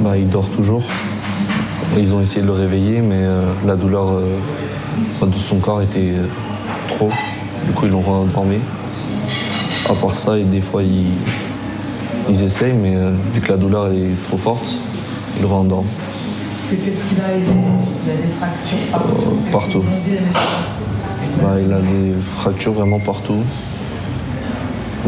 [0.00, 0.84] Bah, il dort toujours.
[1.96, 4.38] Ils ont essayé de le réveiller, mais euh, la douleur euh,
[5.22, 6.26] de son corps était euh,
[6.88, 7.10] trop.
[7.66, 8.58] Du coup, ils l'ont rendormi.
[9.88, 11.12] À part ça, et des fois, ils,
[12.28, 12.94] ils essayent, mais
[13.32, 14.76] vu que la douleur est trop forte,
[15.36, 15.86] ils le rendorment
[16.58, 17.44] Parce que qu'est-ce qu'il a Il
[18.04, 19.36] il a des fractures partout.
[19.52, 19.82] Partout.
[21.40, 23.44] Bah, il a des fractures vraiment partout.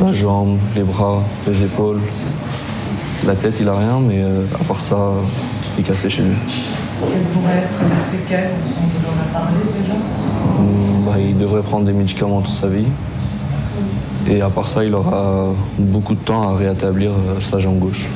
[0.01, 1.98] La jambe, les bras, les épaules.
[3.26, 6.36] La tête, il a rien, mais euh, à part ça, tout est cassé chez lui.
[7.01, 9.94] Quelles pourraient être les séquelles On vous en a parlé déjà?
[9.94, 12.86] Mm, bah, il devrait prendre des médicaments toute sa vie.
[14.28, 15.46] Et à part ça, il aura
[15.80, 18.09] beaucoup de temps à rétablir euh, sa jambe gauche.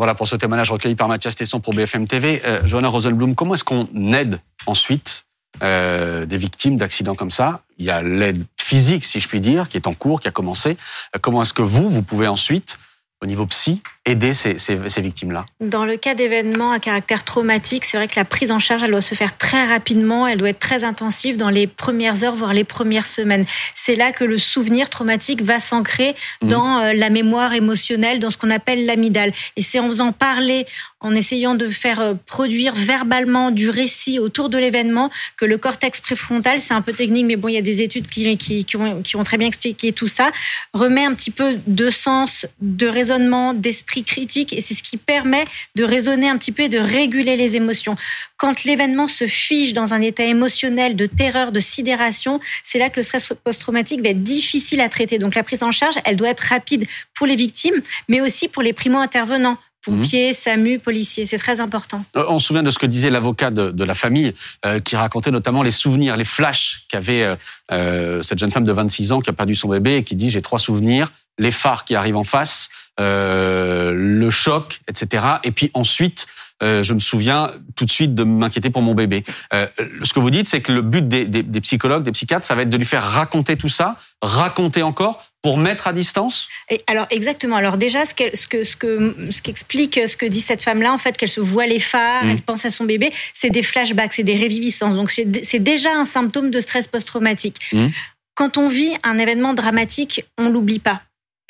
[0.00, 2.40] Voilà pour ce témoignage recueilli par Mathias Tesson pour BFM TV.
[2.46, 5.26] Euh, Johanna Rosenblum, comment est-ce qu'on aide ensuite
[5.62, 7.60] euh, des victimes d'accidents comme ça?
[7.76, 10.30] Il y a l'aide physique, si je puis dire, qui est en cours, qui a
[10.30, 10.78] commencé.
[11.14, 12.78] Euh, comment est-ce que vous, vous pouvez ensuite,
[13.20, 17.84] au niveau psy, aider ces, ces, ces victimes-là Dans le cas d'événements à caractère traumatique,
[17.84, 20.48] c'est vrai que la prise en charge, elle doit se faire très rapidement, elle doit
[20.48, 23.44] être très intensive dans les premières heures, voire les premières semaines.
[23.74, 26.48] C'est là que le souvenir traumatique va s'ancrer Mhm.
[26.48, 29.32] dans euh, la mémoire émotionnelle, dans ce qu'on appelle l'amygdale.
[29.56, 30.64] Et c'est en faisant parler,
[31.00, 36.00] en essayant de faire euh, produire verbalement du récit autour de l'événement que le cortex
[36.00, 38.76] préfrontal, c'est un peu technique, mais bon, il y a des études qui, qui, qui
[38.76, 40.30] ont, qui ont très bien expliqué tout ça,
[40.72, 45.44] remet un petit peu de sens, de raisonnement, d'esprit critique, et c'est ce qui permet
[45.76, 47.96] de raisonner un petit peu et de réguler les émotions.
[48.36, 52.96] Quand l'événement se fige dans un état émotionnel de terreur, de sidération, c'est là que
[52.96, 55.18] le stress post-traumatique va être difficile à traiter.
[55.18, 58.62] Donc la prise en charge, elle doit être rapide pour les victimes, mais aussi pour
[58.62, 59.58] les primo-intervenants.
[59.82, 62.04] Pompiers, SAMU, policiers, c'est très important.
[62.14, 64.34] Euh, On se souvient de ce que disait l'avocat de, de la famille,
[64.66, 67.34] euh, qui racontait notamment les souvenirs, les flashs qu'avait
[67.72, 70.28] euh, cette jeune femme de 26 ans qui a perdu son bébé et qui dit
[70.28, 71.10] j'ai trois souvenirs,
[71.40, 72.70] les phares qui arrivent en face,
[73.00, 75.24] euh, le choc, etc.
[75.42, 76.26] Et puis ensuite,
[76.62, 79.24] euh, je me souviens tout de suite de m'inquiéter pour mon bébé.
[79.54, 79.66] Euh,
[80.02, 82.54] ce que vous dites, c'est que le but des, des, des psychologues, des psychiatres, ça
[82.54, 86.50] va être de lui faire raconter tout ça, raconter encore pour mettre à distance?
[86.68, 87.56] Et alors exactement.
[87.56, 91.16] Alors déjà, ce, que ce que ce qu'explique ce que dit cette femme-là, en fait,
[91.16, 92.30] qu'elle se voit les phares, Mm.
[92.30, 94.94] elle pense à son bébé, c'est des flashbacks, c'est des réviviscences.
[94.94, 97.56] Donc c'est c'est déjà un symptôme de stress post-traumatique.
[97.72, 97.86] Mm.
[98.34, 101.00] Quand on vit un événement dramatique, on l'oublie pas.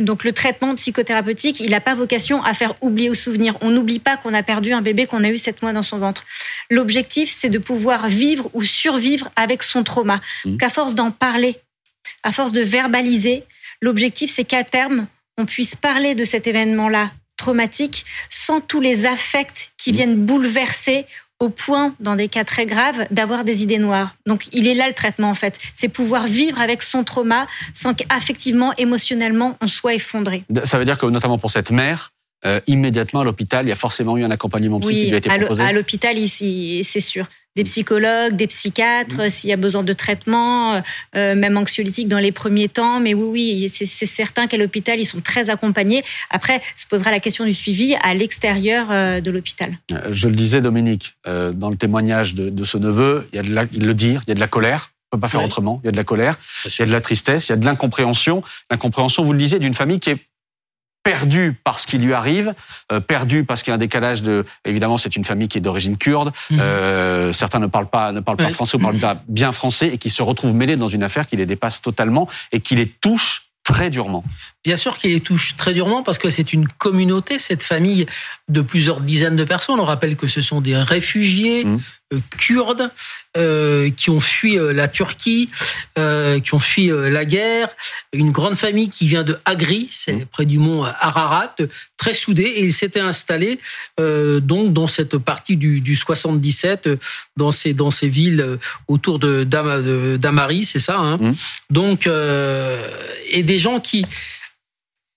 [0.01, 3.57] Donc le traitement psychothérapeutique, il n'a pas vocation à faire oublier au souvenir.
[3.61, 5.99] On n'oublie pas qu'on a perdu un bébé qu'on a eu sept mois dans son
[5.99, 6.25] ventre.
[6.71, 10.21] L'objectif, c'est de pouvoir vivre ou survivre avec son trauma.
[10.45, 10.59] Mhm.
[10.59, 11.57] Qu'à force d'en parler,
[12.23, 13.45] à force de verbaliser,
[13.83, 19.73] l'objectif, c'est qu'à terme, on puisse parler de cet événement-là traumatique sans tous les affects
[19.79, 21.07] qui viennent bouleverser
[21.41, 24.15] au point, dans des cas très graves, d'avoir des idées noires.
[24.27, 25.59] Donc, il est là le traitement, en fait.
[25.75, 30.45] C'est pouvoir vivre avec son trauma sans qu'affectivement, émotionnellement, on soit effondré.
[30.65, 32.13] Ça veut dire que notamment pour cette mère,
[32.45, 35.19] euh, immédiatement à l'hôpital, il y a forcément eu un accompagnement psy qui lui a
[35.19, 35.65] été proposé.
[35.65, 37.27] à l'hôpital, ici, c'est sûr.
[37.57, 40.81] Des psychologues, des psychiatres, s'il y a besoin de traitement, euh,
[41.17, 43.01] euh, même anxiolytiques dans les premiers temps.
[43.01, 43.29] Mais oui,
[43.59, 46.05] oui, c'est certain qu'à l'hôpital, ils sont très accompagnés.
[46.31, 49.77] Après, se posera la question du suivi à l'extérieur euh, de l'hôpital.
[50.13, 53.43] Je le disais, Dominique, euh, dans le témoignage de, de ce neveu, il y a
[53.43, 54.93] de la, il le dit, il y a de la colère.
[55.13, 55.47] On peut pas faire Oui.
[55.47, 55.81] autrement.
[55.83, 57.57] Il y a de la colère, il y a de la tristesse, il y a
[57.57, 58.45] de l'incompréhension.
[58.71, 60.19] L'incompréhension, vous le disiez, d'une famille qui est
[61.03, 62.55] perdu par ce qui lui arrive,
[62.93, 64.45] euh, perdu parce qu'il y a un décalage de.
[64.65, 66.33] Évidemment, c'est une famille qui est d'origine kurde.
[66.51, 66.61] Mhm.
[66.61, 69.99] Euh, certains ne parlent pas, ne parlent pas français ou parlent pas bien français et
[69.99, 73.47] qui se retrouvent mêlés dans une affaire qui les dépasse totalement et qui les touche
[73.65, 74.25] très durement.
[74.65, 78.07] Bien sûr qu'il les touche très durement parce que c'est une communauté, cette famille
[78.49, 79.79] de plusieurs dizaines de personnes.
[79.79, 81.79] On rappelle que ce sont des réfugiés Mmh.
[82.13, 82.91] Euh, kurdes
[83.37, 85.49] euh, qui ont fui euh, la Turquie,
[85.99, 87.69] euh, qui ont fui euh, la guerre.
[88.13, 90.27] Une grande famille qui vient de Agri, c'est Mmh.
[90.27, 91.55] près du mont Ararat,
[91.97, 92.43] très soudée.
[92.43, 93.61] Et ils s'étaient installés
[94.01, 96.97] euh, donc dans cette partie du, du 77, euh,
[97.37, 98.57] dans ces dans ces villes euh,
[98.89, 100.97] autour de d'Ama- de- d'Amari, c'est ça.
[100.99, 101.33] Hein Mmh.
[101.71, 102.89] donc euh,
[103.31, 104.05] et des gens qui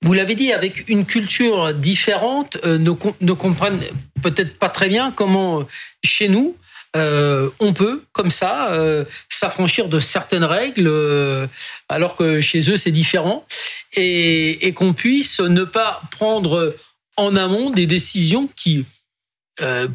[0.06, 3.80] vous l'avez dit, avec une culture différente, euh, ne, com- ne comprennent
[4.22, 5.64] peut-être pas très bien comment, euh,
[6.04, 6.58] chez nous,
[6.96, 11.48] euh, on peut, comme ça, euh, s'affranchir de certaines règles, euh,
[11.90, 13.46] alors que chez eux, c'est différent,
[13.94, 16.76] et, et qu'on puisse ne pas prendre
[17.18, 18.86] en amont des décisions qui,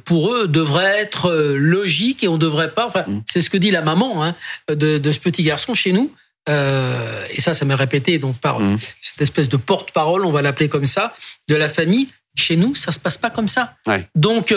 [0.04, 2.86] pour eux, devraient être logiques, et on devrait pas...
[2.86, 3.22] Enfin, Mm.
[3.28, 4.34] c'est ce que dit la maman hein,
[4.68, 6.12] de, de ce petit garçon chez nous.
[6.48, 8.78] Et ça, ça m'est répété donc par Mm.
[9.02, 11.14] cette espèce de porte-parole, on va l'appeler comme ça,
[11.48, 12.08] de la famille.
[12.36, 13.74] Chez nous, ça se passe pas comme ça.
[13.86, 14.08] Ouais.
[14.14, 14.54] Donc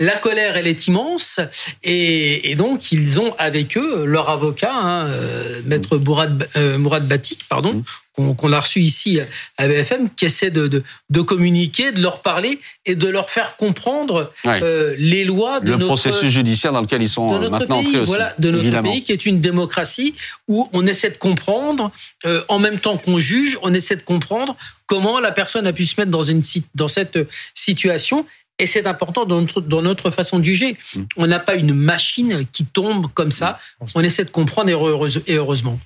[0.00, 1.38] la colère, elle est immense,
[1.84, 7.06] et, et donc ils ont avec eux leur avocat, hein, euh, maître Mourad, euh, Mourad
[7.06, 7.84] Batik, pardon,
[8.18, 8.34] Mm.
[8.34, 9.18] qu'on a reçu ici
[9.56, 13.56] à BFM, qui essaie de, de, de communiquer, de leur parler et de leur faire
[13.56, 14.60] comprendre Ouais.
[14.62, 17.86] euh, les lois de Le notre processus judiciaire dans lequel ils sont euh, maintenant pays,
[17.88, 18.08] entrés aussi.
[18.10, 18.90] voilà, de notre évidemment.
[18.90, 20.14] pays qui est une démocratie
[20.48, 21.92] où on essaie de comprendre,
[22.26, 24.54] euh, en même temps qu'on juge, on essaie de comprendre
[24.86, 26.42] comment la personne a pu se mettre dans une
[26.74, 27.18] dans cette
[27.54, 28.26] situation.
[28.60, 30.76] Et c'est important dans notre, dans notre façon de juger.
[30.94, 31.00] Mm.
[31.16, 33.58] On n'a pas une machine qui tombe comme ça.
[33.94, 35.80] On essaie de comprendre et, heureuse- et heureusement.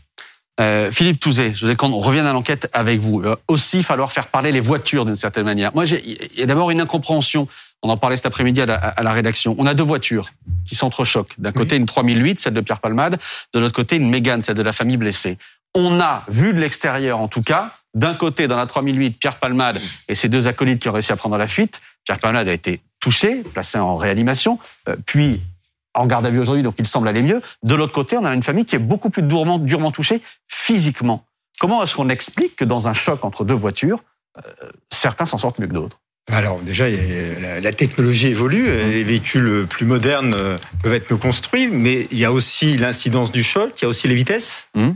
[0.60, 3.22] Euh, Philippe Touzé, je voulais qu'on revienne à l'enquête avec vous.
[3.22, 5.72] Euh, aussi, falloir faire parler les voitures d'une certaine manière.
[5.74, 7.48] Moi, il y a d'abord une incompréhension.
[7.82, 9.54] On en parlait cet après-midi à la rédaction.
[9.58, 10.30] On a deux voitures
[10.66, 11.34] qui s'entrechoquent.
[11.38, 13.18] D'un côté, une 3008, celle de Pierre Palmade.
[13.52, 15.38] De l'autre côté, une Mégane, celle de la famille blessée.
[15.74, 19.80] On a, vu de l'extérieur en tout cas, d'un côté, dans la 3008, Pierre Palmade
[20.08, 21.80] et ses deux acolytes qui ont réussi à prendre la fuite.
[22.04, 25.40] Pierre Palmade a été touché, placé en réanimation, euh, puis
[25.94, 27.40] en garde à vue aujourd'hui, donc il semble aller mieux.
[27.62, 31.24] De l'autre côté, on a une famille qui est beaucoup plus durement, durement touchée physiquement.
[31.60, 34.02] Comment est-ce qu'on explique que dans un choc entre deux voitures,
[34.38, 36.00] euh, certains s'en sortent mieux que d'autres?
[36.32, 38.90] Alors déjà, la, technologie évolue, Mmh.
[38.90, 43.30] les véhicules plus modernes euh, peuvent être mieux construits, mais il y a aussi l'incidence
[43.30, 44.68] du choc, il y a aussi les vitesses.
[44.74, 44.90] Mmh.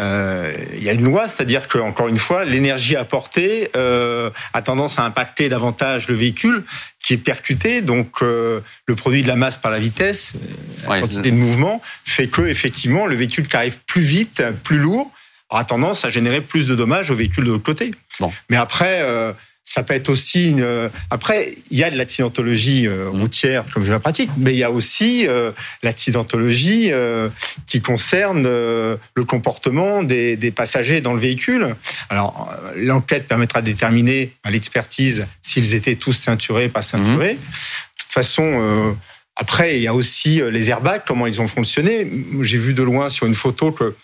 [0.00, 4.60] Euh, il y a une loi, c'est-à-dire que encore une fois, l'énergie apportée euh, a
[4.60, 6.64] tendance à impacter davantage le véhicule
[7.04, 11.00] qui est percuté, donc euh, le produit de la masse par la vitesse, euh, la
[11.00, 15.10] quantité de mouvement, fait que effectivement le véhicule qui arrive plus vite, plus lourd,
[15.50, 17.90] aura tendance à générer plus de dommages au véhicule de l'autre côté.
[18.20, 18.32] Bon.
[18.48, 19.32] Mais après, euh,
[19.64, 20.50] ça peut être aussi.
[20.50, 20.62] Une...
[20.62, 23.20] euh, Après, il y a de l'accidentologie euh, Mmh.
[23.20, 25.50] routière, comme je la pratique, mais il y a aussi euh,
[25.82, 27.28] l'accidentologie euh,
[27.66, 31.76] qui concerne euh, le comportement des, des passagers dans le véhicule.
[32.10, 37.34] Alors, euh, l'enquête permettra de déterminer à l'expertise s'ils étaient tous ceinturés, pas ceinturés.
[37.34, 37.38] De
[37.98, 38.42] toute façon.
[38.44, 38.92] euh,
[39.36, 42.06] après, il y a aussi les airbags, comment ils ont fonctionné.
[42.42, 43.96] J'ai vu de loin sur une photo que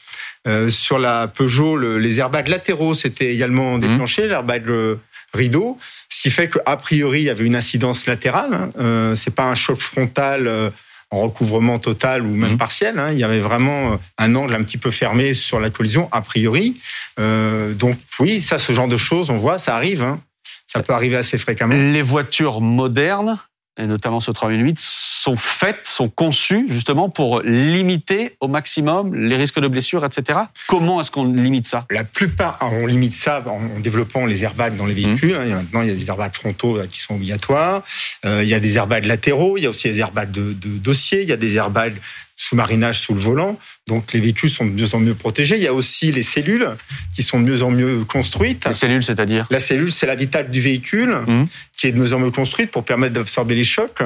[0.49, 4.97] euh, sur la Peugeot, le- les airbags latéraux s'étaient également déclenchés, l'airbag euh,
[5.33, 5.79] rideau,
[6.09, 8.55] ce qui fait qu'a priori il y avait une incidence latérale.
[8.55, 8.71] Hein.
[8.79, 10.71] Euh, c'est pas un choc frontal euh,
[11.13, 12.59] en recouvrement total ou même Mhm.
[12.59, 12.99] partiel.
[12.99, 13.11] Hein.
[13.13, 16.21] Il y avait vraiment euh, un angle un petit peu fermé sur la collision a
[16.23, 16.81] priori.
[17.19, 20.03] Euh, donc oui, ça, ce genre de choses, on voit, ça arrive.
[20.03, 20.21] Hein.
[20.67, 21.75] Ça peut arriver assez fréquemment.
[21.75, 23.39] Les voitures modernes,
[23.79, 29.61] et notamment ce 3008, sont faites, sont conçues justement pour limiter au maximum les risques
[29.61, 30.41] de blessures, etc.
[30.67, 31.87] Comment est-ce qu'on limite ça?
[31.91, 35.35] La plupart, on limite ça en développant les airbags dans les véhicules.
[35.35, 35.45] hein.
[35.45, 37.83] Maintenant, il y a des airbags frontaux là, qui sont obligatoires.
[38.25, 39.57] Euh, il y a des airbags latéraux.
[39.59, 41.23] Il y a aussi des airbags de, de dossier.
[41.23, 41.97] Il y a des airbags
[42.45, 43.59] sous-marinage sous le volant.
[43.87, 45.57] Donc, les véhicules sont de mieux en mieux protégés.
[45.57, 46.67] Il y a aussi les cellules
[47.15, 48.67] qui sont de mieux en mieux construites.
[48.67, 51.47] Les cellules, c'est-à-dire La cellule, c'est l'habitat du véhicule Mhm.
[51.77, 54.03] qui est de mieux en mieux construite pour permettre d'absorber les chocs.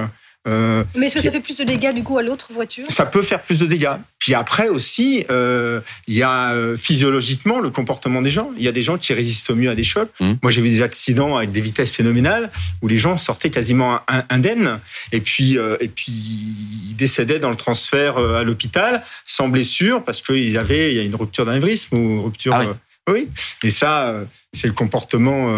[0.46, 2.84] Euh, Mais est-ce que ça fait plus de dégâts du coup à l'autre voiture?
[2.90, 3.96] Ça peut faire plus de dégâts.
[4.18, 8.50] Puis après aussi, euh, il y a euh, physiologiquement le comportement des gens.
[8.56, 10.10] Il y a des gens qui résistent mieux à des chocs.
[10.20, 10.38] Mhm.
[10.42, 12.50] Moi, j'ai vu des accidents avec des vitesses phénoménales
[12.82, 14.80] où les gens sortaient quasiment in- indemnes
[15.12, 20.20] et puis euh, et puis ils décédaient dans le transfert à l'hôpital sans blessure parce
[20.22, 22.54] qu'ils avaient il y a une rupture d'anévrisme ou une rupture.
[22.54, 22.66] Ah oui.
[22.66, 23.28] euh, oui.
[23.62, 24.14] Et ça,
[24.52, 25.48] c'est le comportement.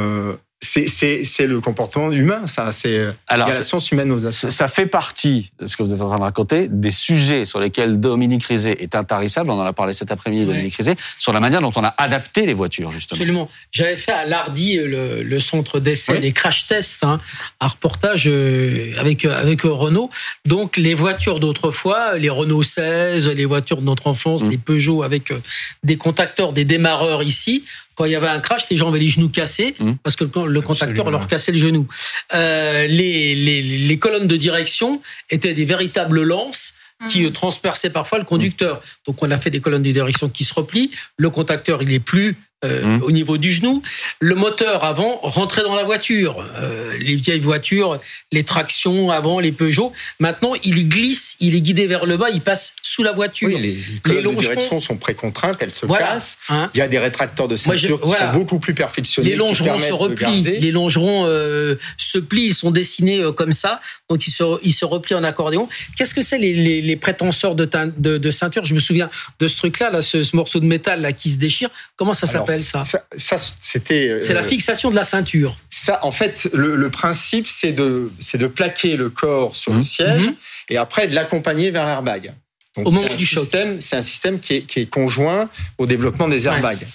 [0.77, 2.73] Euh, c'est le comportement humain, ça.
[2.73, 6.01] C'est euh, la science humaine aux Ça ça fait partie de ce que vous êtes
[6.01, 9.51] en train de raconter, des sujets sur lesquels Dominique Rizet est intarissable.
[9.51, 10.53] On en a parlé cet après-midi, Ouais.
[10.53, 13.17] Dominique Rizet, sur la manière dont on a adapté les voitures, justement.
[13.17, 13.49] Absolument.
[13.73, 16.21] J'avais fait à l'Ardi le, le centre d'essai Oui.
[16.21, 17.21] des crash tests, hein,
[17.61, 20.11] un reportage euh, avec avec euh, Renault.
[20.45, 24.51] Donc les voitures d'autrefois, les Renault 16, les voitures de notre enfance, Mmh.
[24.51, 25.41] les Peugeot avec euh,
[25.83, 27.65] des contacteurs, des démarreurs ici.
[27.97, 29.93] Quand il y avait un crash, les gens avaient les genoux cassés Mmh.
[30.03, 31.11] parce que le, le contacteur Absolument.
[31.11, 31.89] leur cassait le genou.
[32.35, 36.75] Euh, les, les, les colonnes de direction étaient des véritables lances
[37.11, 38.81] qui euh, transperçaient parfois le conducteur.
[39.07, 40.91] Donc on a fait des colonnes de direction qui se replient.
[41.19, 43.03] Le contacteur, il est plus euh, Mhm.
[43.03, 43.83] au niveau du genou.
[44.21, 46.45] Le moteur avant rentrait dans la voiture.
[46.59, 48.01] Euh, les vieilles voitures,
[48.33, 49.93] les tractions avant, les Peugeot.
[50.21, 53.49] Maintenant, il y glisse, il est guidé vers le bas, il passe sous la voiture.
[53.49, 56.07] Oui, les, les colonnes de direction sont précontraintes, elles se Voilà.
[56.07, 56.39] cassent.
[56.49, 56.71] Hein.
[56.75, 59.31] Il y a des rétracteurs de Moi, je- ceinture qui sont beaucoup plus perfectionnés.
[59.31, 64.27] Les longerons se replient, les longerons euh, se plient, ils sont dessinés comme ça, donc
[64.27, 65.69] ils se, ils se replient en accordéon.
[65.99, 68.65] Qu'est-ce que c'est les, les, les prétenseurs de, de, de ceinture?
[68.65, 71.37] Je me souviens de ce truc-là, là, ce, ce morceau de métal là qui se
[71.37, 71.69] déchire.
[71.97, 74.19] Comment ça Alors, s'appelle ça ça, ça, c'était.
[74.21, 75.57] C'est la euh, fixation de la ceinture.
[75.71, 79.79] Ça, en fait, le, le principe, c'est de, c'est de plaquer le corps sur le
[79.79, 79.83] Mhm.
[79.85, 80.35] siège Mhm.
[80.71, 82.33] et après de l'accompagner vers l'airbag.
[82.77, 83.43] Donc, Au c'est moment un du choc.
[83.43, 86.87] système, C'est un système qui est, qui est conjoint au développement des airbags.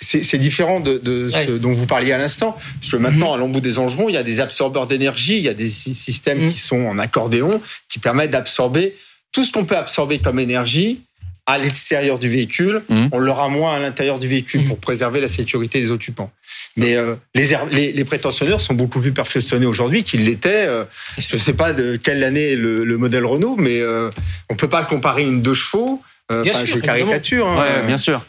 [0.00, 1.46] C'est c'est différent de, de ce Ouais.
[1.48, 1.58] Mhm.
[1.58, 4.22] dont vous parliez à l'instant, parce que maintenant, à l'embout des Angerons, il y a
[4.22, 6.52] des absorbeurs d'énergie, il y a des sy- systèmes Mhm.
[6.52, 8.94] qui sont en accordéon, qui permettent d'absorber
[9.32, 11.00] tout ce qu'on peut absorber comme énergie
[11.48, 12.82] à l'extérieur du véhicule.
[12.90, 13.08] Mhm.
[13.10, 14.68] On l'aura moins à l'intérieur du véhicule Mhm.
[14.68, 16.30] pour préserver la sécurité des occupants.
[16.76, 20.66] Mais euh, les, les, les prétentionneurs sont beaucoup plus perfectionnés aujourd'hui qu'ils l'étaient.
[20.66, 20.84] euh,
[21.16, 24.10] je ne sais pas de quelle année le, le modèle Renault, mais euh,
[24.50, 26.02] on peut pas comparer une deux chevaux.
[26.30, 27.48] sûr, je caricature.
[27.48, 27.58] hein.
[27.60, 28.22] Ouais, bien sûr.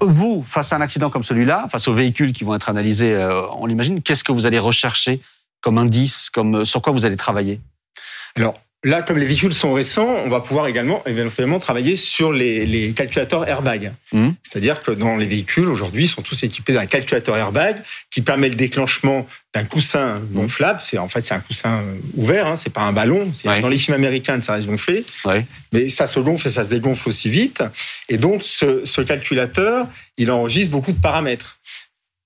[0.00, 3.16] Vous, face à un accident comme celui-là, face aux véhicules qui vont être analysés,
[3.58, 5.20] on l'imagine, qu'est-ce que vous allez rechercher
[5.62, 7.60] comme indice, comme sur quoi vous allez travailler?
[8.36, 12.64] Alors là, comme les véhicules sont récents, on va pouvoir également éventuellement travailler sur les,
[12.66, 13.92] les calculateurs airbag.
[14.12, 14.34] Mhm.
[14.42, 17.76] C'est-à-dire que dans les véhicules aujourd'hui, ils sont tous équipés d'un calculateur airbag
[18.10, 20.80] qui permet le déclenchement d'un coussin gonflable.
[20.82, 23.30] C'est en fait c'est un coussin euh, ouvert, hein, c'est pas un ballon.
[23.44, 23.60] Ouais.
[23.60, 25.46] dans les films américains, ça reste gonflé, Ouais.
[25.72, 27.62] mais ça se gonfle et ça se dégonfle aussi vite.
[28.08, 29.86] Et donc ce, ce calculateur,
[30.18, 31.58] il enregistre beaucoup de paramètres.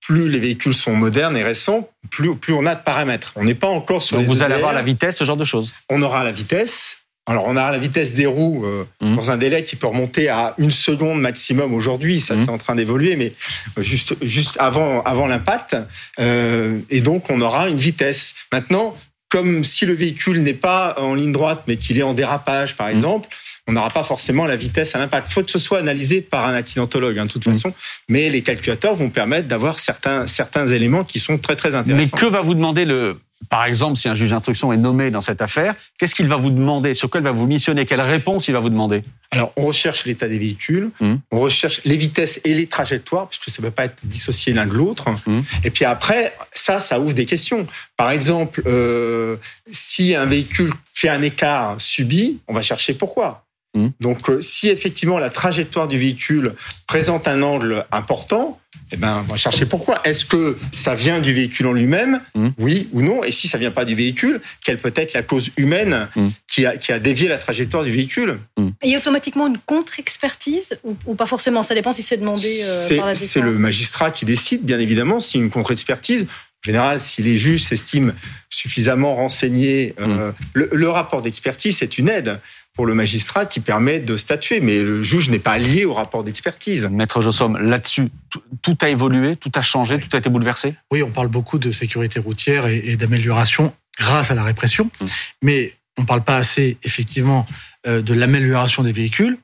[0.09, 3.33] Plus les véhicules sont modernes et récents, plus, plus on a de paramètres.
[3.37, 5.45] On n'est pas encore sur Donc les vous allez avoir la vitesse, ce genre de
[5.45, 5.75] choses.
[5.91, 6.97] on aura la vitesse.
[7.27, 9.17] Alors, on aura la vitesse des roues euh, Mhm.
[9.17, 12.23] dans un délai qui peut remonter à une seconde maximum aujourd'hui.
[12.23, 12.45] Ça, Mhm.
[12.47, 13.35] c'est en train d'évoluer, mais
[13.77, 15.77] juste, juste avant, avant l'impact.
[16.21, 18.35] Euh, et donc, on aura une vitesse.
[18.51, 18.97] Maintenant,
[19.29, 22.89] comme si le véhicule n'est pas en ligne droite, mais qu'il est en dérapage, par
[22.89, 23.29] exemple,
[23.69, 25.31] on n'aura pas forcément la vitesse à l'impact.
[25.31, 27.55] Faut que ce soit analysé par un accidentologue, hein, de toute Mhm.
[27.55, 27.75] façon.
[28.09, 32.11] Mais les calculateurs vont permettre d'avoir certains, certains éléments qui sont très, très intéressants.
[32.15, 35.21] Mais que va vous demander le, par exemple, si un juge d'instruction est nommé dans
[35.21, 36.95] cette affaire, qu'est-ce qu'il va vous demander?
[36.95, 37.85] Sur quoi il va vous missionner?
[37.85, 39.03] Quelle réponse il va vous demander?
[39.31, 41.21] Alors, on recherche l'état des véhicules, Mhm.
[41.31, 44.55] on recherche les vitesses et les trajectoires, parce que ça ne peut pas être dissocié
[44.55, 45.05] l'un de l'autre.
[45.27, 45.45] Mhm.
[45.65, 47.67] Et puis après, ça, ça ouvre des questions.
[47.99, 49.37] Par exemple, euh,
[49.71, 53.45] si un véhicule fait un écart subi, on va chercher pourquoi.
[53.79, 53.93] Mhm.
[54.01, 56.55] Donc, euh, si effectivement la trajectoire du véhicule
[56.87, 58.59] présente un angle important,
[58.93, 60.01] eh ben, on va chercher pourquoi.
[60.05, 62.53] Est-ce que ça vient du véhicule en lui-même, Mhm.
[62.59, 65.51] oui ou non Et si ça vient pas du véhicule, quelle peut être la cause
[65.57, 66.31] humaine Mhm.
[66.47, 68.39] qui, a, qui a dévié la trajectoire du véhicule
[68.83, 72.97] Et automatiquement une contre-expertise ou, ou pas forcément Ça dépend si c'est demandé euh, C'est
[72.97, 76.27] par la c'est le magistrat qui décide, bien évidemment, si une contre-expertise.
[76.65, 78.13] En général, si les juges s'estiment
[78.51, 82.41] suffisamment renseignés, euh, le, le rapport d'expertise, c'est une aide
[82.79, 84.61] pour le magistrat qui permet de statuer.
[84.61, 86.89] Mais le juge n'est pas lié au rapport d'expertise.
[86.93, 90.77] Maître Jossom, là-dessus, tout, tout a évolué, tout a changé, tout a été bouleversé?
[90.93, 95.07] Oui, on parle beaucoup de sécurité routière et, et d'amélioration grâce à la répression, Mmh.
[95.43, 97.49] mais on ne parle pas assez, effectivement,
[97.89, 99.39] euh, de l'amélioration des véhicules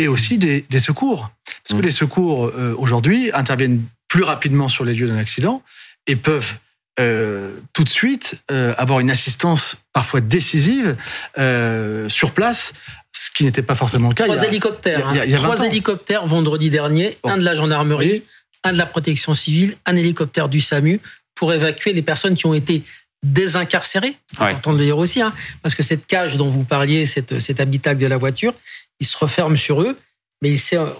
[0.00, 1.30] et aussi des, des secours.
[1.62, 1.86] Parce que Mmh.
[1.86, 5.62] les secours, euh, aujourd'hui, interviennent plus rapidement sur les lieux d'un accident
[6.08, 6.54] et peuvent
[7.00, 10.96] euh, tout de suite euh, avoir une assistance parfois décisive
[11.38, 12.74] euh, sur place,
[13.12, 14.24] ce qui n'était pas forcément le cas.
[14.24, 15.08] Trois il y a- hélicoptères.
[15.12, 15.24] il y a- hein.
[15.26, 17.30] il y a 20 Trois hélicoptères vendredi dernier, Bon.
[17.30, 18.24] un de la gendarmerie, Oui.
[18.64, 21.00] un de la protection civile, un hélicoptère du SAMU
[21.34, 22.82] pour évacuer les personnes qui ont été
[23.24, 24.16] désincarcérées.
[24.40, 24.46] Ouais.
[24.50, 25.32] Important de le dire aussi, hein,
[25.62, 28.52] parce que cette cage dont vous parliez, cette, cet habitacle de la voiture,
[29.00, 29.98] il se referme sur eux.
[30.42, 30.56] Mais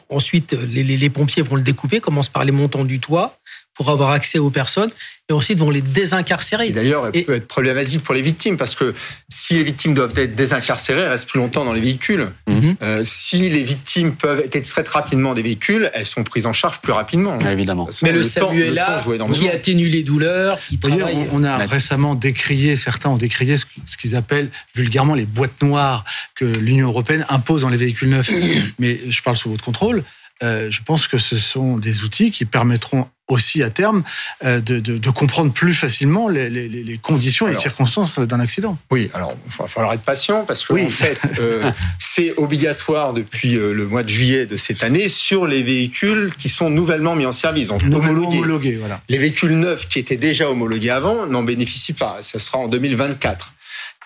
[0.08, 3.38] ensuite, les, les- les pompiers vont le découper, commencent par les montants du toit
[3.74, 4.90] pour avoir accès aux personnes
[5.28, 6.66] et ensuite vont les désincarcérer.
[6.66, 8.94] Et d'ailleurs, elle peut être problématique pour les victimes parce que
[9.28, 12.30] si les victimes doivent être désincarcérées, elles restent plus longtemps dans les véhicules.
[12.48, 12.76] Mhm.
[12.82, 16.80] Euh, si les victimes peuvent être extraites rapidement des véhicules, elles sont prises en charge
[16.80, 17.38] plus rapidement.
[17.40, 17.88] évidemment.
[18.02, 19.02] Mais le, SAMU est là,
[19.32, 21.28] qui atténue les douleurs, qui travaille.
[21.30, 26.04] on, on a récemment décrié, certains ont décrié ce qu'ils appellent vulgairement les boîtes noires
[26.34, 28.30] que l'Union européenne impose dans les véhicules neufs.
[28.78, 30.04] Mais je parle sous votre contrôle.
[30.42, 34.02] Euh, je pense que ce sont des outils qui permettront aussi à terme
[34.44, 38.18] euh, de, de- de comprendre plus facilement les, les- les- les conditions et les circonstances
[38.18, 38.76] d'un accident.
[38.90, 43.52] Oui, alors il va falloir être patient parce que en fait, euh, c'est obligatoire depuis
[43.52, 47.32] le mois de juillet de cette année sur les véhicules qui sont nouvellement mis en
[47.32, 48.36] service, donc homologués.
[48.38, 49.00] homologués, voilà.
[49.08, 52.18] Les véhicules neufs qui étaient déjà homologués avant n'en bénéficient pas.
[52.22, 53.54] Ça sera en 2024.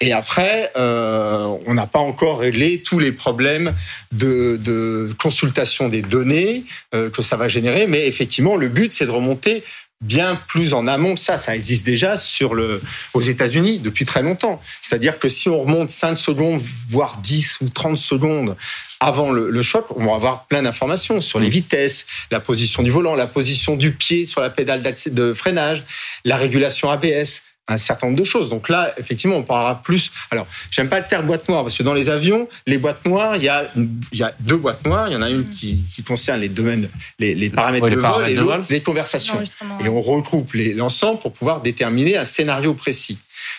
[0.01, 3.75] Et après, euh, on n'a pas encore réglé tous les problèmes
[4.13, 7.87] de, de consultation des données euh, que ça va générer.
[7.87, 9.65] Mais effectivement, le but, c'est de remonter
[10.03, 11.39] bien plus en amont que ça.
[11.39, 12.83] Ça existe déjà sur le,
[13.15, 14.61] aux États-Unis depuis très longtemps.
[14.83, 18.57] C'est-à-dire que si on remonte 5 secondes, voire 10 ou 30 secondes
[19.01, 22.91] avant le, le choc, on va avoir plein d'informations sur les vitesses, la position du
[22.91, 25.85] volant, la position du pied sur la pédale de freinage,
[26.25, 28.49] la régulation ABS un certain nombre de choses.
[28.49, 30.11] Donc là, effectivement, on parlera plus.
[30.31, 33.37] Alors, j'aime pas le terme boîte noire parce que dans les avions, les boîtes noires,
[33.37, 35.09] il y a, il y a deux boîtes noires.
[35.09, 36.89] Il y en a une qui, qui concerne les domaines,
[37.19, 39.43] les, les paramètres Oui, les de paramètres vol et l'autre les conversations.
[39.81, 43.19] Et on regroupe les- l'ensemble pour pouvoir déterminer un scénario précis.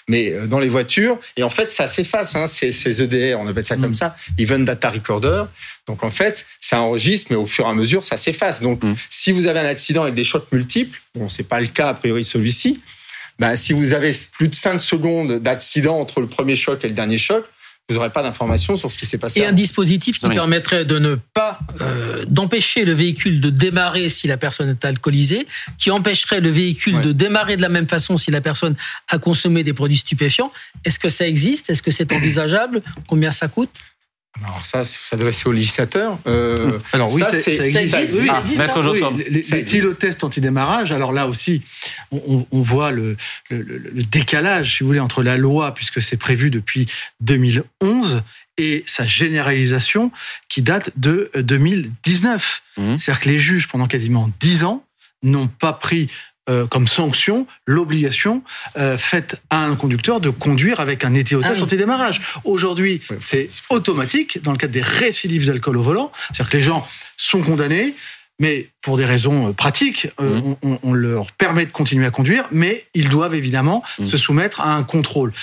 [0.09, 3.47] Mais euh, dans les voitures, et en fait, ça s'efface, hein, ces, ces EDR, on
[3.47, 5.43] appelle ça comme ça, Event Data Recorder.
[5.85, 8.61] Donc en fait, ça enregistre, mais au fur et à mesure, ça s'efface.
[8.61, 11.89] Donc si vous avez un accident avec des chocs multiples, bon, c'est pas le cas
[11.89, 12.81] a priori celui-ci,
[13.39, 16.93] ben, si vous avez plus de 5 secondes d'accident entre le premier choc et le
[16.93, 17.45] dernier choc,
[17.89, 19.39] vous n'aurez pas d'informations sur ce qui s'est passé.
[19.39, 20.35] Et un dispositif qui Oui.
[20.35, 25.47] permettrait de ne pas euh, d'empêcher le véhicule de démarrer si la personne est alcoolisée,
[25.77, 28.75] qui empêcherait le véhicule de démarrer de la même façon si la personne
[29.07, 30.51] a consommé des produits stupéfiants.
[30.83, 31.69] Est-ce que ça existe?
[31.69, 32.81] Est-ce que c'est envisageable?
[33.07, 33.69] Combien ça coûte?
[34.43, 36.19] Alors ça, c'est s'adresser au législateur.
[36.27, 37.91] Euh, Alors oui, ça, c'est- ça existe.
[37.91, 38.21] ça existe.
[38.29, 38.43] Ah,
[38.77, 39.17] oui, Jossom.
[39.17, 41.63] les- les, Ça tylotests anti-démarrage, alors là aussi,
[42.11, 43.17] on, voit le,
[43.49, 46.87] le- le- le décalage, si vous voulez, entre la loi, puisque c'est prévu depuis
[47.21, 48.23] 2011,
[48.59, 50.11] et sa généralisation
[50.49, 52.63] qui date de euh, 2019.
[52.97, 54.83] C'est-à-dire que les juges, pendant quasiment 10 ans,
[55.23, 56.09] n'ont pas pris
[56.49, 58.41] euh, comme sanction l'obligation
[58.77, 61.63] euh, faite à un conducteur de conduire avec un éthylotest Ah oui.
[61.63, 62.21] anti-démarrage.
[62.43, 66.11] Aujourd'hui, c'est automatique dans le cadre des récidives d'alcool au volant.
[66.31, 66.87] C'est-à-dire que les gens
[67.17, 67.95] sont condamnés,
[68.39, 72.11] mais pour des raisons euh, pratiques, euh, on, on- on leur permet de continuer à
[72.11, 75.33] conduire, mais ils doivent évidemment se soumettre à un contrôle.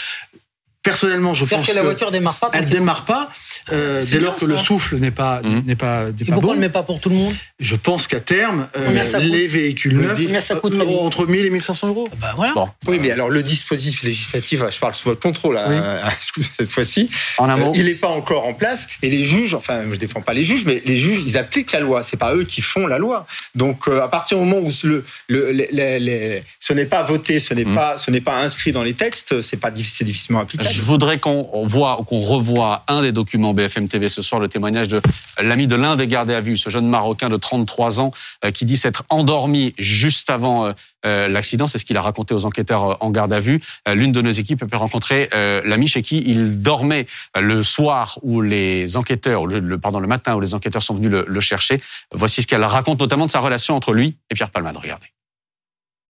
[0.85, 2.51] Personnellement, je pense que la que voiture démarre pas.
[2.53, 3.31] elle démarre pas
[3.73, 4.47] euh, dès lors que ça.
[4.47, 6.49] le souffle n'est pas n'est pas n'est Et pas pourquoi on bon.
[6.51, 7.35] ne le met pas pour tout le monde?
[7.59, 12.09] Je pense qu'à terme, euh, les véhicules Le neufs euh, entre 1000 et 1500 euros.
[12.21, 12.53] Bah voilà.
[12.87, 15.77] Oui, mais alors le dispositif législatif, je parle sous votre contrôle hein, Oui.
[16.03, 16.13] à-
[16.59, 17.09] cette fois-ci,
[17.39, 20.21] En un euh, il n'est pas encore en place et les juges, enfin je défends
[20.21, 22.87] pas les juges, mais les juges ils appliquent la loi, c'est pas eux qui font
[22.87, 23.27] la loi.
[23.55, 27.65] Donc euh, à partir du moment où le, le, ce n'est pas voté, ce n'est
[27.65, 30.74] pas ce n'est pas inscrit dans les textes, c'est pas c'est difficilement applicable.
[30.75, 34.89] Je voudrais qu'on voit, qu'on revoie un des documents BFM TV ce soir, le témoignage
[34.89, 35.01] de
[35.41, 38.11] l'ami de l'un des gardés à vue, ce jeune Marocain de 33 ans
[38.45, 40.73] euh, qui dit s'être endormi juste avant euh,
[41.07, 41.69] euh, l'accident.
[41.69, 43.63] C'est ce qu'il a raconté aux enquêteurs euh, en garde à vue.
[43.87, 47.07] Euh, L'une de nos équipes a pu rencontrer euh, l'ami chez qui il dormait
[47.41, 51.11] le soir où les enquêteurs, le, le- pardon, le matin où les enquêteurs sont venus
[51.13, 51.81] le, le chercher.
[52.13, 54.77] Voici ce qu'elle raconte notamment de sa relation entre lui et Pierre Palmade.
[54.77, 55.07] Regardez.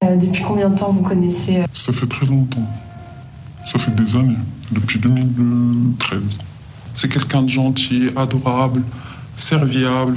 [0.04, 2.66] Euh, depuis combien de temps vous connaissez Ça fait très longtemps.
[3.66, 4.36] Ça fait des années,
[4.70, 6.38] depuis 2013.
[6.94, 8.82] C'est quelqu'un de gentil, adorable,
[9.36, 10.16] serviable.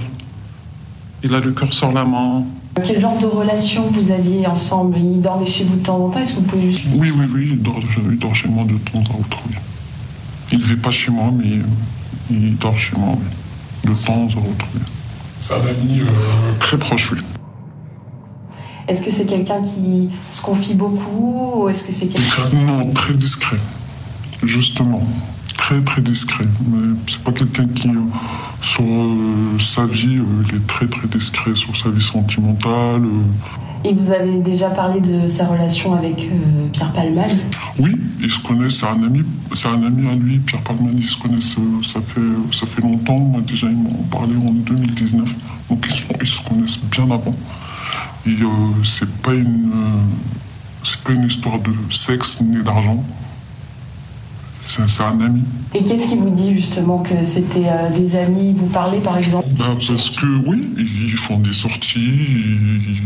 [1.23, 2.43] Il a le cœur sur la main.
[2.85, 4.97] Quel genre de relation vous aviez ensemble?
[4.99, 6.85] Il dormait chez vous de temps en temps Est-ce que vous pouvez juste...
[6.93, 7.79] Oui, oui, oui, il dort,
[8.11, 9.39] il dort chez moi de temps à autre.
[9.49, 9.55] oui.
[10.51, 11.59] Il ne vit pas chez moi, mais
[12.29, 13.89] il dort chez moi, oui.
[13.91, 14.65] De temps à autre.
[14.75, 14.81] oui.
[15.41, 16.05] C'est un ami euh,
[16.59, 17.19] très proche, oui.
[18.87, 22.43] Est-ce que c'est quelqu'un qui se confie beaucoup ou est-ce que c'est quelqu'un...
[22.65, 23.57] Non, très discret.
[24.43, 25.01] Justement.
[25.57, 26.45] Très, très discret.
[26.69, 27.93] Mais c'est pas quelqu'un qui, euh,
[28.61, 33.01] sur euh, sa vie, euh, il est très, très discret sur sa vie sentimentale.
[33.83, 37.37] Et vous avez déjà parlé de sa relation avec euh, Pierre Palmade?
[37.79, 39.23] Oui, ils se connaissent, c'est un ami,
[39.53, 42.21] c'est un ami à lui, Pierre Palman, ils se connaissent, euh, ça fait,
[42.55, 43.19] ça fait longtemps.
[43.19, 45.29] Moi, déjà, ils m'ont parlé en 2019.
[45.69, 47.35] Donc, ils, sont- ils se connaissent bien avant.
[48.27, 53.03] Et euh, c'est pas une, euh, c'est pas une histoire de sexe ni d'argent.
[54.65, 55.43] C'est un ami.
[55.73, 58.53] Et qu'est-ce qui vous dit justement que c'était euh, des amis?
[58.57, 59.47] Vous parlez par exemple?
[59.51, 63.01] Ben, parce que oui, ils font des sorties, ils,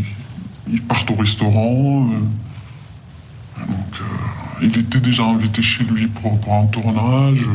[0.73, 2.09] ils partent au restaurant.
[3.59, 4.01] donc,
[4.63, 7.45] il était déjà invité chez lui pour, pour un tournage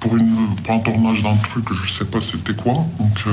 [0.00, 2.74] pour, une, pour un tournage d'un truc, je sais pas c'était quoi.
[2.98, 3.24] Donc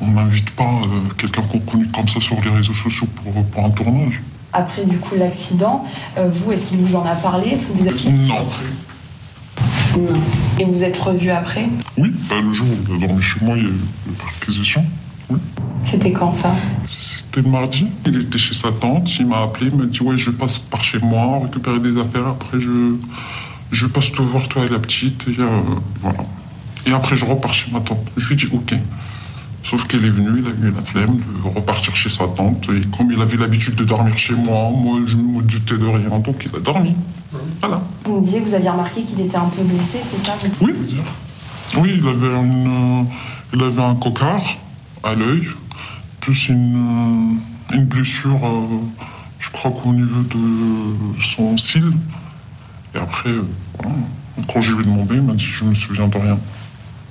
[0.00, 0.70] on n'invite pas
[1.18, 4.20] quelqu'un qu'on connaît comme ça sur les réseaux sociaux pour, pour un tournage.
[4.52, 5.84] Après du coup l'accident,
[6.16, 7.50] vous, est-ce qu'il vous en a parlé?
[7.50, 8.04] Est-ce que vous êtes...
[8.04, 8.46] Non.
[10.58, 11.68] Et vous êtes revu après?
[11.98, 14.14] Oui, bah, le jour où il a dormi chez moi, il y a eu une
[14.14, 14.84] perquisition.
[15.28, 15.38] Oui.
[15.84, 16.54] C'était quand ça?
[16.86, 17.88] C'était le mardi.
[18.06, 20.84] Il était chez sa tante, il m'a appelé, il m'a dit Ouais, je passe par
[20.84, 22.94] chez moi, récupérer des affaires, après je,
[23.72, 25.46] je passe te voir, toi et la petite, et euh,
[26.02, 26.18] voilà.
[26.86, 28.06] Et après, je repars chez ma tante.
[28.16, 28.74] Je lui dit Ok.
[29.62, 32.68] Sauf qu'elle est venue, il a eu la flemme de repartir chez sa tante.
[32.70, 36.18] Et comme il avait l'habitude de dormir chez moi, moi, je me doutais de rien,
[36.18, 36.94] donc il a dormi.
[37.60, 37.82] Voilà.
[38.04, 40.74] Vous me disiez que vous aviez remarqué qu'il était un peu blessé, c'est ça Oui,
[41.76, 43.06] oui il, avait une,
[43.52, 44.42] il avait un cocard
[45.04, 45.46] à l'œil,
[46.20, 47.38] plus une,
[47.72, 48.80] une blessure, euh,
[49.38, 51.92] je crois qu'au niveau de son cil.
[52.94, 53.30] Et après,
[53.78, 53.94] voilà.
[54.52, 56.38] quand je lui ai demandé, il m'a dit Je me souviens de rien.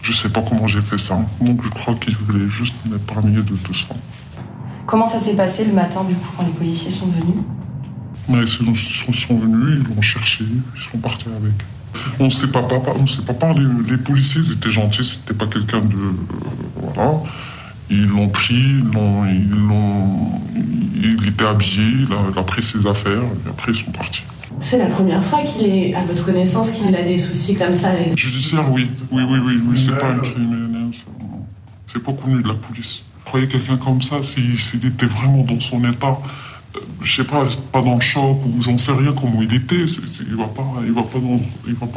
[0.02, 1.20] Je sais pas comment j'ai fait ça.
[1.42, 3.88] Donc je crois qu'il voulait juste m'épargner de tout ça.
[4.86, 7.44] Comment ça s'est passé le matin, du coup, quand les policiers sont venus?
[8.28, 11.54] Mais ils sont, sont venus, ils l'ont cherché, ils sont partis avec.
[12.20, 12.66] On ne sait pas,
[13.00, 13.66] on sait pas parler.
[13.88, 15.96] Les policiers étaient gentils, c'était pas quelqu'un de.
[15.96, 16.14] Euh,
[16.76, 17.20] voilà.
[17.90, 20.32] Ils l'ont pris, ils l'ont, ils l'ont,
[20.96, 24.24] il était habillé, il a, il a, pris ses affaires, et après ils sont partis.
[24.62, 27.90] C'est la première fois qu'il est, à votre connaissance, qu'il a des soucis comme ça
[27.90, 28.18] avec...
[28.18, 28.90] Judiciaire, oui.
[29.12, 29.78] Oui, oui, oui, oui.
[29.80, 30.92] c'est pas un criminel.
[31.88, 33.04] C'est pas connu de la police.
[33.26, 34.56] Croyez quelqu'un comme ça, s'il,
[34.86, 36.18] était vraiment dans son état,
[37.02, 39.86] je sais pas, pas dans le choc ou j'en sais rien comment il était.
[39.86, 41.20] il va pas, il va pas,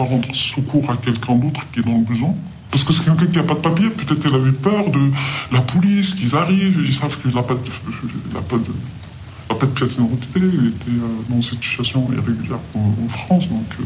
[0.03, 2.35] rendre, il secours à quelqu'un d'autre qui est dans le besoin.
[2.71, 3.91] Parce que c'est quelqu'un qui n'a pas de papier.
[3.91, 5.11] Peut-être qu'elle avait peur de
[5.53, 9.02] la police, qu'ils arrivent, ils savent qu'il n'a pas de, il il
[9.55, 10.41] pas de pièce d'identité.
[10.41, 10.99] Il était
[11.29, 13.49] dans cette situation irrégulière en, France.
[13.49, 13.85] Donc, euh...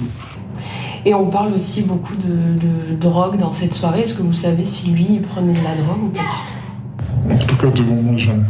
[1.05, 4.03] Et on parle aussi beaucoup de, de, drogue dans cette soirée.
[4.03, 7.57] Est-ce que vous savez si lui, il prenait de la drogue ou pas En tout
[7.57, 8.45] cas, devant moi, jamais.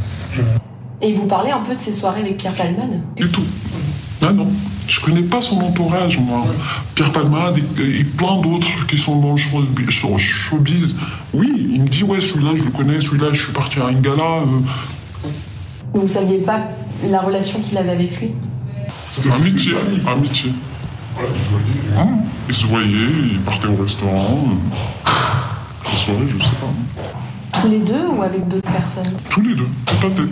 [1.02, 3.00] Et vous parlez un peu de ces soirées avec Pierre Palmade?
[3.16, 3.44] Du tout.
[4.22, 4.48] Ah non.
[4.88, 6.44] Je connais pas son entourage, moi.
[6.94, 10.96] Pierre Palmade et, et plein d'autres qui sont dans le showbiz.
[11.34, 13.92] Oui, il me dit, ouais, celui-là, je le connais, celui-là, je suis parti à un
[13.92, 14.42] gala.
[14.42, 15.26] Euh...
[15.92, 16.68] Vous ne saviez pas
[17.04, 18.32] la relation qu'il avait avec lui
[19.32, 19.72] Amitié,
[20.06, 20.52] amitié.
[21.96, 22.06] Ah,
[22.48, 24.48] ils se voyaient, ils partaient au restaurant.
[25.90, 27.60] Les soirées, je sais pas.
[27.60, 30.28] Tous les deux ou avec d'autres personnes Tous les deux, tout à tête.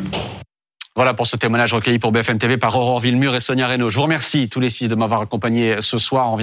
[0.96, 3.88] Voilà pour ce témoignage recueilli pour BFM TV par Aurore Villemur et Sonia Reynaud.
[3.88, 6.32] Je vous remercie tous les six de m'avoir accompagné ce soir.
[6.32, 6.42] On vient